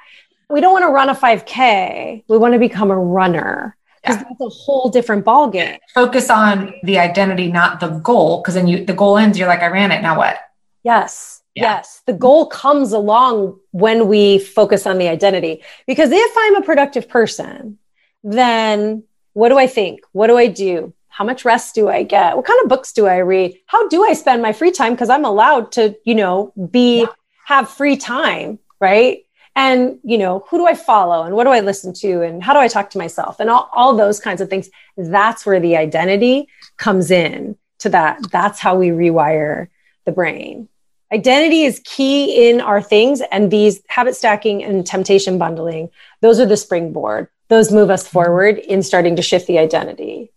We 0.51 0.61
don't 0.61 0.73
want 0.73 0.85
to 0.85 0.89
run 0.89 1.09
a 1.09 1.15
5K. 1.15 2.25
We 2.29 2.39
want 2.39 2.55
to 2.55 2.59
become 2.59 2.91
a 2.91 2.99
runner 2.99 3.77
because 4.03 4.17
yeah. 4.17 4.25
that's 4.29 4.41
a 4.41 4.49
whole 4.49 4.89
different 4.89 5.25
ball 5.25 5.51
game. 5.51 5.79
Focus 5.95 6.31
on 6.31 6.75
the 6.83 6.99
identity, 6.99 7.51
not 7.51 7.81
the 7.81 7.89
goal. 7.89 8.41
Because 8.41 8.55
then 8.55 8.67
you 8.67 8.85
the 8.85 8.95
goal 8.95 9.19
ends, 9.19 9.39
you're 9.39 9.49
like, 9.49 9.61
I 9.61 9.67
ran 9.67 9.93
it. 9.93 10.01
Now 10.01 10.17
what? 10.17 10.39
Yes. 10.83 11.43
Yeah. 11.55 11.65
Yes. 11.65 12.03
The 12.07 12.13
goal 12.13 12.47
comes 12.47 12.93
along 12.93 13.59
when 13.73 14.09
we 14.09 14.39
focus 14.39 14.87
on 14.87 14.99
the 14.99 15.09
identity. 15.09 15.63
Because 15.87 16.11
if 16.13 16.33
I'm 16.37 16.57
a 16.57 16.63
productive 16.63 17.09
person, 17.09 17.79
then 18.23 19.05
what 19.33 19.51
do 19.51 19.59
I 19.59 19.67
think? 19.67 20.01
What 20.13 20.29
do 20.29 20.37
I 20.37 20.47
do? 20.47 20.95
How 21.09 21.25
much 21.25 21.45
rest 21.45 21.75
do 21.75 21.89
I 21.89 22.03
get? 22.03 22.37
What 22.37 22.45
kind 22.45 22.61
of 22.63 22.69
books 22.69 22.93
do 22.93 23.07
I 23.07 23.19
read? 23.19 23.59
How 23.67 23.89
do 23.89 24.05
I 24.05 24.13
spend 24.13 24.43
my 24.43 24.53
free 24.53 24.71
time? 24.71 24.93
Because 24.93 25.11
I'm 25.11 25.25
allowed 25.25 25.73
to, 25.73 25.97
you 26.05 26.15
know, 26.15 26.53
be, 26.71 27.07
have 27.47 27.69
free 27.69 27.97
time, 27.97 28.59
right? 28.81 29.25
And, 29.57 29.99
you 30.05 30.19
know, 30.19 30.45
who 30.49 30.59
do 30.59 30.67
I 30.67 30.75
follow 30.75 31.25
and 31.25 31.35
what 31.35 31.45
do 31.45 31.51
I 31.51 31.61
listen 31.61 31.93
to 31.95 32.23
and 32.23 32.43
how 32.43 32.53
do 32.53 32.61
I 32.61 32.69
talk 32.69 32.91
to 32.91 32.99
myself 32.99 33.41
and 33.41 33.51
all, 33.51 33.69
all 33.73 33.97
those 33.97 34.21
kinds 34.21 34.41
of 34.41 34.49
things. 34.49 34.71
That's 34.97 35.45
where 35.45 35.59
the 35.59 35.77
identity 35.77 36.49
comes 36.77 37.11
in 37.11 37.57
to 37.81 37.89
that. 37.89 38.31
That's 38.31 38.61
how 38.61 38.77
we 38.77 38.89
rewire 38.91 39.69
the 40.05 40.13
brain. 40.13 40.69
Identity 41.13 41.65
is 41.65 41.81
key 41.85 42.49
in 42.49 42.61
our 42.61 42.83
things 42.83 43.23
and 43.33 43.51
these 43.51 43.81
habit 43.89 44.15
stacking 44.15 44.63
and 44.63 44.87
temptation 44.87 45.39
bundling. 45.39 45.91
Those 46.21 46.39
are 46.39 46.47
the 46.47 46.57
springboard. 46.57 47.29
Those 47.49 47.73
move 47.73 47.91
us 47.91 48.07
forward 48.07 48.59
in 48.59 48.83
starting 48.83 49.17
to 49.17 49.23
shift 49.23 49.47
the 49.47 49.59
identity. 49.59 50.31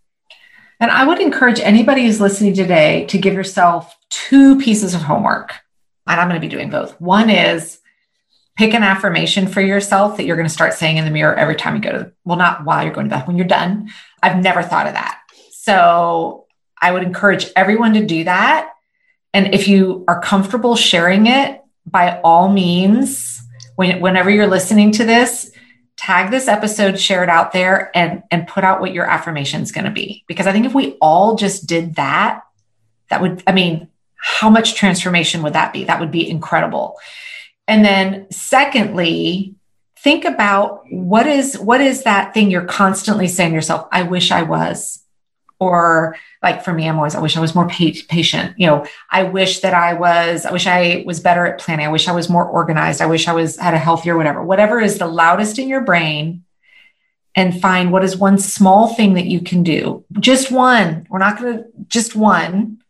And 0.82 0.90
I 0.90 1.06
would 1.06 1.22
encourage 1.22 1.60
anybody 1.60 2.06
who's 2.06 2.20
listening 2.20 2.56
today 2.56 3.06
to 3.06 3.20
give 3.20 3.36
yourself 3.36 3.96
two 4.10 4.60
pieces 4.60 4.96
of 4.96 5.04
homework. 5.04 5.54
and 6.08 6.20
I'm 6.20 6.28
going 6.28 6.42
to 6.42 6.46
be 6.46 6.54
doing 6.54 6.72
both. 6.72 7.00
One 7.00 7.30
is 7.30 7.78
pick 8.58 8.74
an 8.74 8.82
affirmation 8.82 9.48
for 9.48 9.62
yourself 9.62 10.18
that 10.18 10.26
you're 10.26 10.36
going 10.36 10.48
to 10.48 10.54
start 10.54 10.74
saying 10.74 10.98
in 10.98 11.06
the 11.06 11.12
mirror 11.12 11.36
every 11.36 11.56
time 11.56 11.76
you 11.76 11.82
go 11.82 11.92
to, 11.92 12.12
well, 12.26 12.38
not 12.38 12.66
while 12.66 12.84
you're 12.84 12.94
going 12.94 13.08
to 13.10 13.16
bed, 13.16 13.28
when 13.28 13.38
you're 13.38 13.46
done. 13.46 13.92
I've 14.24 14.42
never 14.42 14.64
thought 14.64 14.88
of 14.88 14.94
that. 14.94 15.20
So 15.52 16.48
I 16.82 16.92
would 16.92 17.04
encourage 17.04 17.46
everyone 17.56 17.94
to 17.94 18.04
do 18.04 18.24
that. 18.24 18.72
And 19.36 19.54
if 19.54 19.68
you 19.68 20.04
are 20.08 20.20
comfortable 20.20 20.76
sharing 20.76 21.28
it, 21.28 21.62
by 21.86 22.20
all 22.24 22.50
means, 22.50 23.40
when, 23.76 24.02
whenever 24.02 24.32
you're 24.32 24.48
listening 24.48 24.92
to 24.94 25.06
this, 25.06 25.52
tag 26.02 26.32
this 26.32 26.48
episode, 26.48 27.00
share 27.00 27.24
it 27.24 27.30
out 27.30 27.52
there, 27.52 27.92
and 27.96 28.24
and 28.32 28.48
put 28.48 28.64
out 28.64 28.82
what 28.82 28.94
your 28.94 29.06
affirmation 29.06 29.62
is 29.62 29.72
going 29.72 29.86
to 29.86 29.92
be. 29.92 30.24
Because 30.28 30.48
I 30.48 30.52
think 30.52 30.66
if 30.66 30.74
we 30.74 30.94
all 31.02 31.36
just 31.36 31.68
did 31.68 31.96
that, 31.96 32.44
that 33.10 33.22
would, 33.22 33.44
I 33.46 33.52
mean, 33.52 33.88
how 34.16 34.50
much 34.50 34.76
transformation 34.76 35.44
would 35.44 35.54
that 35.54 35.74
be? 35.74 35.84
That 35.84 36.00
would 36.00 36.12
be 36.12 36.28
incredible. 36.28 36.98
And 37.68 37.86
then 37.86 38.28
secondly, 38.32 39.56
think 40.00 40.26
about 40.26 40.82
what 40.90 41.28
is 41.28 41.58
what 41.60 41.82
is 41.82 42.04
that 42.04 42.34
thing 42.34 42.50
you're 42.50 42.66
constantly 42.66 43.28
saying 43.28 43.52
to 43.52 43.56
yourself, 43.56 43.88
I 43.92 44.04
wish 44.04 44.32
I 44.32 44.42
was. 44.42 45.01
Or 45.62 46.18
like 46.42 46.64
for 46.66 46.74
me, 46.74 46.90
I'm 46.90 46.98
always, 46.98 47.14
I 47.14 47.22
wish 47.22 47.38
I 47.38 47.40
was 47.40 47.54
more 47.54 47.70
patient. 47.70 48.60
You 48.60 48.66
know, 48.66 48.86
I 49.12 49.24
wish 49.24 49.60
that 49.60 49.76
I 49.76 49.94
was, 49.94 50.44
I 50.44 50.52
wish 50.52 50.66
I 50.66 51.04
was 51.06 51.20
better 51.20 51.46
at 51.46 51.60
planning. 51.60 51.86
I 51.86 51.92
wish 51.92 52.08
I 52.08 52.14
was 52.14 52.30
more 52.30 52.46
organized. 52.46 53.00
I 53.00 53.06
wish 53.06 53.28
I 53.28 53.34
was 53.34 53.58
had 53.58 53.76
a 53.76 53.78
healthier, 53.78 54.18
whatever. 54.18 54.44
Whatever 54.44 54.82
is 54.82 54.98
the 54.98 55.06
loudest 55.06 55.60
in 55.60 55.70
your 55.70 55.82
brain, 55.82 56.44
and 57.36 57.62
find 57.62 57.92
what 57.92 58.04
is 58.04 58.18
one 58.18 58.38
small 58.38 58.94
thing 58.94 59.14
that 59.14 59.28
you 59.28 59.40
can 59.40 59.64
do. 59.64 60.04
Just 60.20 60.52
one. 60.52 61.08
We're 61.10 61.20
not 61.20 61.40
going 61.40 61.60
to 61.60 61.66
just 61.88 62.16
one 62.16 62.82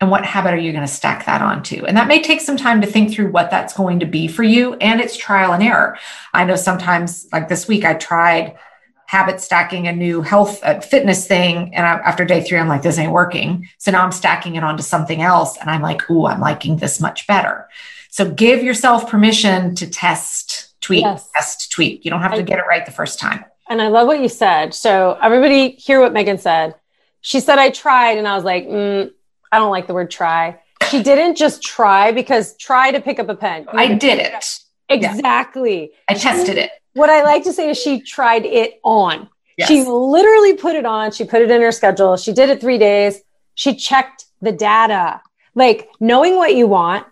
and 0.00 0.10
what 0.10 0.26
habit 0.26 0.52
are 0.52 0.58
you 0.58 0.72
going 0.72 0.86
to 0.86 0.92
stack 0.92 1.24
that 1.24 1.40
onto 1.40 1.84
and 1.86 1.96
that 1.96 2.08
may 2.08 2.20
take 2.20 2.40
some 2.40 2.56
time 2.56 2.80
to 2.80 2.86
think 2.86 3.12
through 3.12 3.30
what 3.30 3.50
that's 3.50 3.72
going 3.72 4.00
to 4.00 4.06
be 4.06 4.28
for 4.28 4.42
you 4.42 4.74
and 4.74 5.00
it's 5.00 5.16
trial 5.16 5.52
and 5.52 5.62
error 5.62 5.96
i 6.34 6.44
know 6.44 6.56
sometimes 6.56 7.26
like 7.32 7.48
this 7.48 7.68
week 7.68 7.84
i 7.84 7.94
tried 7.94 8.56
habit 9.06 9.40
stacking 9.40 9.86
a 9.86 9.92
new 9.92 10.22
health 10.22 10.62
uh, 10.64 10.80
fitness 10.80 11.26
thing 11.26 11.74
and 11.74 11.86
I, 11.86 11.94
after 11.98 12.24
day 12.24 12.42
three 12.42 12.58
i'm 12.58 12.68
like 12.68 12.82
this 12.82 12.98
ain't 12.98 13.12
working 13.12 13.68
so 13.78 13.90
now 13.90 14.04
i'm 14.04 14.12
stacking 14.12 14.56
it 14.56 14.64
onto 14.64 14.82
something 14.82 15.22
else 15.22 15.56
and 15.58 15.70
i'm 15.70 15.82
like 15.82 16.10
ooh 16.10 16.26
i'm 16.26 16.40
liking 16.40 16.76
this 16.76 17.00
much 17.00 17.26
better 17.26 17.68
so 18.10 18.30
give 18.30 18.62
yourself 18.62 19.08
permission 19.08 19.74
to 19.76 19.88
test 19.88 20.74
tweak 20.80 21.02
yes. 21.02 21.30
test 21.34 21.70
tweak 21.70 22.04
you 22.04 22.10
don't 22.10 22.22
have 22.22 22.34
to 22.34 22.40
I, 22.40 22.42
get 22.42 22.58
it 22.58 22.66
right 22.66 22.84
the 22.84 22.92
first 22.92 23.18
time 23.18 23.44
and 23.68 23.82
i 23.82 23.88
love 23.88 24.06
what 24.06 24.20
you 24.20 24.28
said 24.28 24.74
so 24.74 25.18
everybody 25.22 25.70
hear 25.70 26.00
what 26.00 26.12
megan 26.12 26.38
said 26.38 26.74
she 27.20 27.40
said 27.40 27.58
i 27.58 27.70
tried 27.70 28.18
and 28.18 28.26
i 28.26 28.34
was 28.34 28.44
like 28.44 28.66
mm, 28.66 29.10
I 29.54 29.58
don't 29.58 29.70
like 29.70 29.86
the 29.86 29.94
word 29.94 30.10
try. 30.10 30.58
She 30.90 31.00
didn't 31.00 31.36
just 31.36 31.62
try 31.62 32.10
because 32.10 32.56
try 32.56 32.90
to 32.90 33.00
pick 33.00 33.20
up 33.20 33.28
a 33.28 33.36
pen. 33.36 33.66
I 33.68 33.94
did 33.94 34.18
it. 34.18 34.60
Exactly. 34.88 35.82
Yeah. 35.82 35.88
I 36.08 36.14
tested 36.14 36.58
it. 36.58 36.72
What 36.94 37.10
I 37.10 37.22
like 37.22 37.44
to 37.44 37.52
say 37.52 37.70
is 37.70 37.78
she 37.78 38.00
tried 38.00 38.44
it 38.46 38.80
on. 38.82 39.28
Yes. 39.56 39.68
She 39.68 39.84
literally 39.84 40.54
put 40.54 40.74
it 40.74 40.86
on. 40.86 41.12
She 41.12 41.24
put 41.24 41.42
it 41.42 41.50
in 41.50 41.60
her 41.60 41.72
schedule. 41.72 42.16
She 42.16 42.32
did 42.32 42.48
it 42.48 42.60
three 42.60 42.78
days. 42.78 43.20
She 43.54 43.74
checked 43.76 44.24
the 44.40 44.52
data, 44.52 45.20
like 45.54 45.88
knowing 46.00 46.36
what 46.36 46.56
you 46.56 46.66
want, 46.66 47.06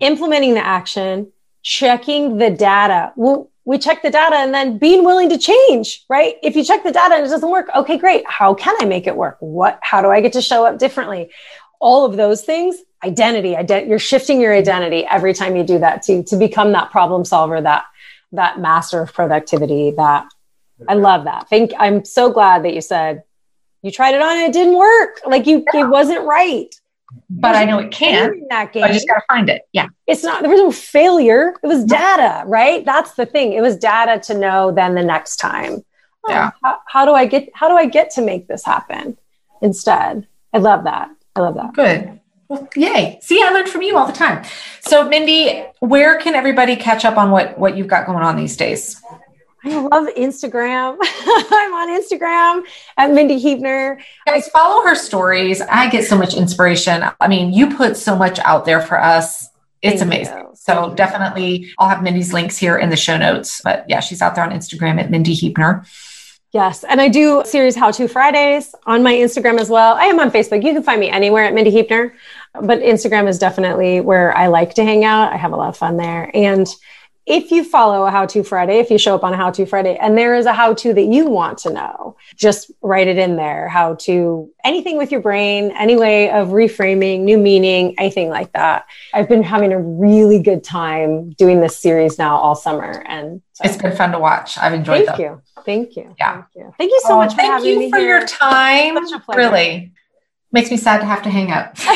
implementing 0.00 0.54
the 0.54 0.64
action, 0.64 1.32
checking 1.62 2.38
the 2.38 2.50
data. 2.50 3.12
Well, 3.16 3.50
we 3.64 3.78
check 3.78 4.02
the 4.02 4.10
data 4.10 4.36
and 4.36 4.52
then 4.52 4.78
being 4.78 5.04
willing 5.04 5.28
to 5.28 5.38
change, 5.38 6.04
right? 6.08 6.36
If 6.42 6.56
you 6.56 6.64
check 6.64 6.82
the 6.82 6.90
data 6.90 7.14
and 7.14 7.24
it 7.24 7.28
doesn't 7.28 7.50
work, 7.50 7.68
okay, 7.76 7.96
great. 7.96 8.24
How 8.26 8.54
can 8.54 8.74
I 8.80 8.86
make 8.86 9.06
it 9.06 9.16
work? 9.16 9.36
What, 9.40 9.78
how 9.82 10.02
do 10.02 10.08
I 10.10 10.20
get 10.20 10.32
to 10.32 10.42
show 10.42 10.64
up 10.64 10.78
differently? 10.78 11.30
all 11.82 12.06
of 12.06 12.16
those 12.16 12.42
things 12.42 12.76
identity 13.04 13.54
ident- 13.54 13.88
you're 13.88 13.98
shifting 13.98 14.40
your 14.40 14.54
identity 14.54 15.04
every 15.04 15.34
time 15.34 15.56
you 15.56 15.64
do 15.64 15.80
that 15.80 16.00
to 16.00 16.22
to 16.22 16.36
become 16.36 16.70
that 16.72 16.90
problem 16.92 17.24
solver 17.24 17.60
that 17.60 17.84
that 18.32 18.60
master 18.60 19.00
of 19.02 19.12
productivity 19.12 19.92
that 19.92 20.26
i 20.88 20.94
love 20.94 21.24
that 21.24 21.48
think 21.48 21.72
i'm 21.78 22.04
so 22.04 22.30
glad 22.30 22.64
that 22.64 22.74
you 22.74 22.80
said 22.80 23.22
you 23.82 23.90
tried 23.90 24.14
it 24.14 24.22
on 24.22 24.36
and 24.36 24.48
it 24.48 24.52
didn't 24.52 24.76
work 24.76 25.20
like 25.26 25.46
you 25.46 25.64
yeah. 25.72 25.82
it 25.82 25.88
wasn't 25.88 26.24
right 26.26 26.74
but 27.30 27.54
I 27.54 27.64
know 27.64 27.78
it 27.78 27.90
can. 27.90 28.46
That 28.50 28.72
game. 28.72 28.84
I 28.84 28.92
just 28.92 29.08
got 29.08 29.14
to 29.14 29.22
find 29.28 29.48
it. 29.48 29.62
Yeah. 29.72 29.88
It's 30.06 30.22
not, 30.22 30.42
there 30.42 30.50
was 30.50 30.60
no 30.60 30.70
failure. 30.70 31.54
It 31.62 31.66
was 31.66 31.84
data, 31.84 32.44
right? 32.46 32.84
That's 32.84 33.14
the 33.14 33.26
thing. 33.26 33.52
It 33.52 33.60
was 33.60 33.76
data 33.76 34.20
to 34.26 34.38
know 34.38 34.72
then 34.72 34.94
the 34.94 35.02
next 35.02 35.36
time. 35.36 35.84
Oh, 36.28 36.32
yeah. 36.32 36.50
How, 36.62 36.78
how, 36.86 37.04
do 37.04 37.12
I 37.12 37.26
get, 37.26 37.50
how 37.54 37.68
do 37.68 37.76
I 37.76 37.86
get 37.86 38.10
to 38.12 38.22
make 38.22 38.48
this 38.48 38.64
happen 38.64 39.18
instead? 39.60 40.26
I 40.52 40.58
love 40.58 40.84
that. 40.84 41.10
I 41.34 41.40
love 41.40 41.54
that. 41.54 41.74
Good. 41.74 42.20
Well, 42.52 42.68
yay. 42.76 43.18
See, 43.22 43.42
I 43.42 43.48
learn 43.48 43.66
from 43.66 43.80
you 43.80 43.96
all 43.96 44.06
the 44.06 44.12
time. 44.12 44.44
So, 44.80 45.08
Mindy, 45.08 45.64
where 45.80 46.18
can 46.18 46.34
everybody 46.34 46.76
catch 46.76 47.06
up 47.06 47.16
on 47.16 47.30
what, 47.30 47.58
what 47.58 47.78
you've 47.78 47.88
got 47.88 48.04
going 48.04 48.22
on 48.22 48.36
these 48.36 48.58
days? 48.58 49.00
I 49.64 49.80
love 49.80 50.08
Instagram. 50.18 50.98
I'm 51.02 51.72
on 51.72 51.88
Instagram 51.98 52.64
at 52.98 53.10
Mindy 53.10 53.38
Huebner. 53.38 54.02
Guys, 54.26 54.48
follow 54.48 54.84
her 54.84 54.94
stories. 54.94 55.62
I 55.62 55.88
get 55.88 56.04
so 56.04 56.14
much 56.14 56.34
inspiration. 56.34 57.04
I 57.18 57.26
mean, 57.26 57.54
you 57.54 57.74
put 57.74 57.96
so 57.96 58.16
much 58.16 58.38
out 58.40 58.66
there 58.66 58.82
for 58.82 59.00
us. 59.00 59.48
It's 59.80 60.00
Thank 60.00 60.12
amazing. 60.12 60.36
You. 60.36 60.50
So 60.52 60.92
definitely, 60.94 61.72
I'll 61.78 61.88
have 61.88 62.02
Mindy's 62.02 62.34
links 62.34 62.58
here 62.58 62.76
in 62.76 62.90
the 62.90 62.96
show 62.96 63.16
notes. 63.16 63.62
But 63.64 63.86
yeah, 63.88 64.00
she's 64.00 64.20
out 64.20 64.34
there 64.34 64.44
on 64.44 64.50
Instagram 64.50 65.00
at 65.00 65.10
Mindy 65.10 65.32
Huebner. 65.32 65.86
Yes. 66.52 66.84
And 66.84 67.00
I 67.00 67.08
do 67.08 67.42
series 67.46 67.74
How 67.74 67.90
To 67.92 68.06
Fridays 68.06 68.74
on 68.84 69.02
my 69.02 69.14
Instagram 69.14 69.58
as 69.58 69.70
well. 69.70 69.94
I 69.94 70.04
am 70.04 70.20
on 70.20 70.30
Facebook. 70.30 70.62
You 70.62 70.74
can 70.74 70.82
find 70.82 71.00
me 71.00 71.08
anywhere 71.08 71.44
at 71.44 71.54
Mindy 71.54 71.70
Huebner, 71.70 72.12
but 72.60 72.80
Instagram 72.80 73.28
is 73.28 73.38
definitely 73.38 74.00
where 74.00 74.36
I 74.36 74.48
like 74.48 74.74
to 74.74 74.84
hang 74.84 75.04
out. 75.04 75.32
I 75.32 75.36
have 75.36 75.52
a 75.52 75.56
lot 75.56 75.70
of 75.70 75.76
fun 75.76 75.96
there. 75.96 76.30
And 76.34 76.66
if 77.24 77.52
you 77.52 77.62
follow 77.62 78.04
a 78.04 78.10
how 78.10 78.26
to 78.26 78.42
Friday, 78.42 78.78
if 78.78 78.90
you 78.90 78.98
show 78.98 79.14
up 79.14 79.22
on 79.22 79.32
a 79.32 79.36
how 79.36 79.50
to 79.52 79.64
Friday 79.64 79.96
and 79.96 80.18
there 80.18 80.34
is 80.34 80.44
a 80.44 80.52
how 80.52 80.74
to 80.74 80.92
that 80.92 81.04
you 81.04 81.30
want 81.30 81.58
to 81.58 81.72
know, 81.72 82.16
just 82.34 82.70
write 82.82 83.06
it 83.06 83.16
in 83.16 83.36
there. 83.36 83.68
How 83.68 83.94
to 84.00 84.50
anything 84.64 84.98
with 84.98 85.12
your 85.12 85.20
brain, 85.20 85.72
any 85.78 85.96
way 85.96 86.30
of 86.30 86.48
reframing, 86.48 87.20
new 87.20 87.38
meaning, 87.38 87.94
anything 87.96 88.28
like 88.28 88.52
that. 88.52 88.86
I've 89.14 89.28
been 89.28 89.44
having 89.44 89.72
a 89.72 89.80
really 89.80 90.40
good 90.40 90.64
time 90.64 91.30
doing 91.30 91.60
this 91.60 91.78
series 91.78 92.18
now 92.18 92.36
all 92.36 92.56
summer. 92.56 93.04
And 93.06 93.40
so. 93.52 93.64
it's 93.64 93.76
been 93.76 93.94
fun 93.96 94.10
to 94.12 94.18
watch. 94.18 94.58
I've 94.58 94.74
enjoyed 94.74 95.06
Thank 95.06 95.18
them. 95.18 95.20
you. 95.20 95.42
Thank 95.64 95.96
you. 95.96 96.14
Yeah. 96.18 96.32
Thank 96.32 96.46
you. 96.56 96.74
Thank 96.76 96.90
you 96.90 97.00
so 97.04 97.14
oh, 97.14 97.18
much 97.18 97.30
for 97.30 97.36
thank 97.36 97.64
you 97.64 97.88
for 97.88 97.98
here. 97.98 98.18
your 98.18 98.26
time. 98.26 98.98
Really 99.28 99.92
makes 100.50 100.72
me 100.72 100.76
sad 100.76 100.98
to 100.98 101.06
have 101.06 101.22
to 101.22 101.30
hang 101.30 101.52
up. 101.52 101.76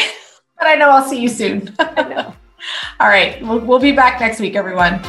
but 0.59 0.67
I 0.67 0.75
know 0.75 0.91
I'll 0.91 1.09
see 1.09 1.21
you 1.21 1.29
soon. 1.29 1.75
I 1.79 2.03
know. 2.03 2.35
All 3.01 3.09
right. 3.09 3.41
We'll, 3.43 3.61
we'll 3.61 3.79
be 3.79 3.93
back 3.93 4.21
next 4.21 4.41
week, 4.41 4.57
everyone. 4.57 5.01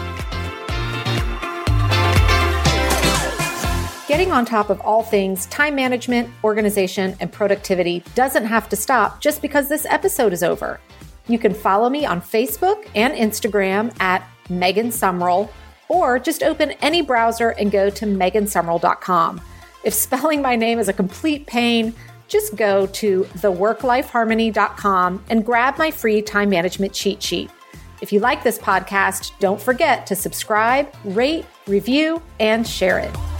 Getting 4.07 4.31
on 4.31 4.45
top 4.45 4.69
of 4.69 4.79
all 4.81 5.03
things 5.03 5.47
time 5.47 5.75
management, 5.75 6.29
organization, 6.43 7.15
and 7.19 7.31
productivity 7.31 8.03
doesn't 8.15 8.45
have 8.45 8.69
to 8.69 8.75
stop 8.75 9.21
just 9.21 9.41
because 9.41 9.67
this 9.67 9.85
episode 9.85 10.31
is 10.31 10.43
over. 10.43 10.79
You 11.27 11.37
can 11.37 11.53
follow 11.53 11.89
me 11.89 12.05
on 12.05 12.21
Facebook 12.21 12.87
and 12.95 13.13
Instagram 13.13 13.93
at 13.99 14.25
Megan 14.49 14.87
Sumrell, 14.87 15.49
or 15.89 16.19
just 16.19 16.41
open 16.41 16.71
any 16.81 17.01
browser 17.01 17.49
and 17.49 17.69
go 17.69 17.89
to 17.89 18.05
megansumrell.com. 18.05 19.41
If 19.83 19.93
spelling 19.93 20.41
my 20.41 20.55
name 20.55 20.79
is 20.79 20.87
a 20.87 20.93
complete 20.93 21.45
pain, 21.45 21.93
just 22.27 22.55
go 22.55 22.87
to 22.87 23.23
theworklifeharmony.com 23.23 25.23
and 25.29 25.45
grab 25.45 25.77
my 25.77 25.91
free 25.91 26.21
time 26.21 26.49
management 26.49 26.93
cheat 26.93 27.21
sheet. 27.21 27.49
If 28.01 28.13
you 28.13 28.19
like 28.19 28.43
this 28.43 28.59
podcast, 28.59 29.31
don't 29.39 29.59
forget 29.59 30.05
to 30.07 30.15
subscribe, 30.15 30.93
rate, 31.03 31.45
review, 31.67 32.21
and 32.39 32.67
share 32.67 32.99
it. 32.99 33.36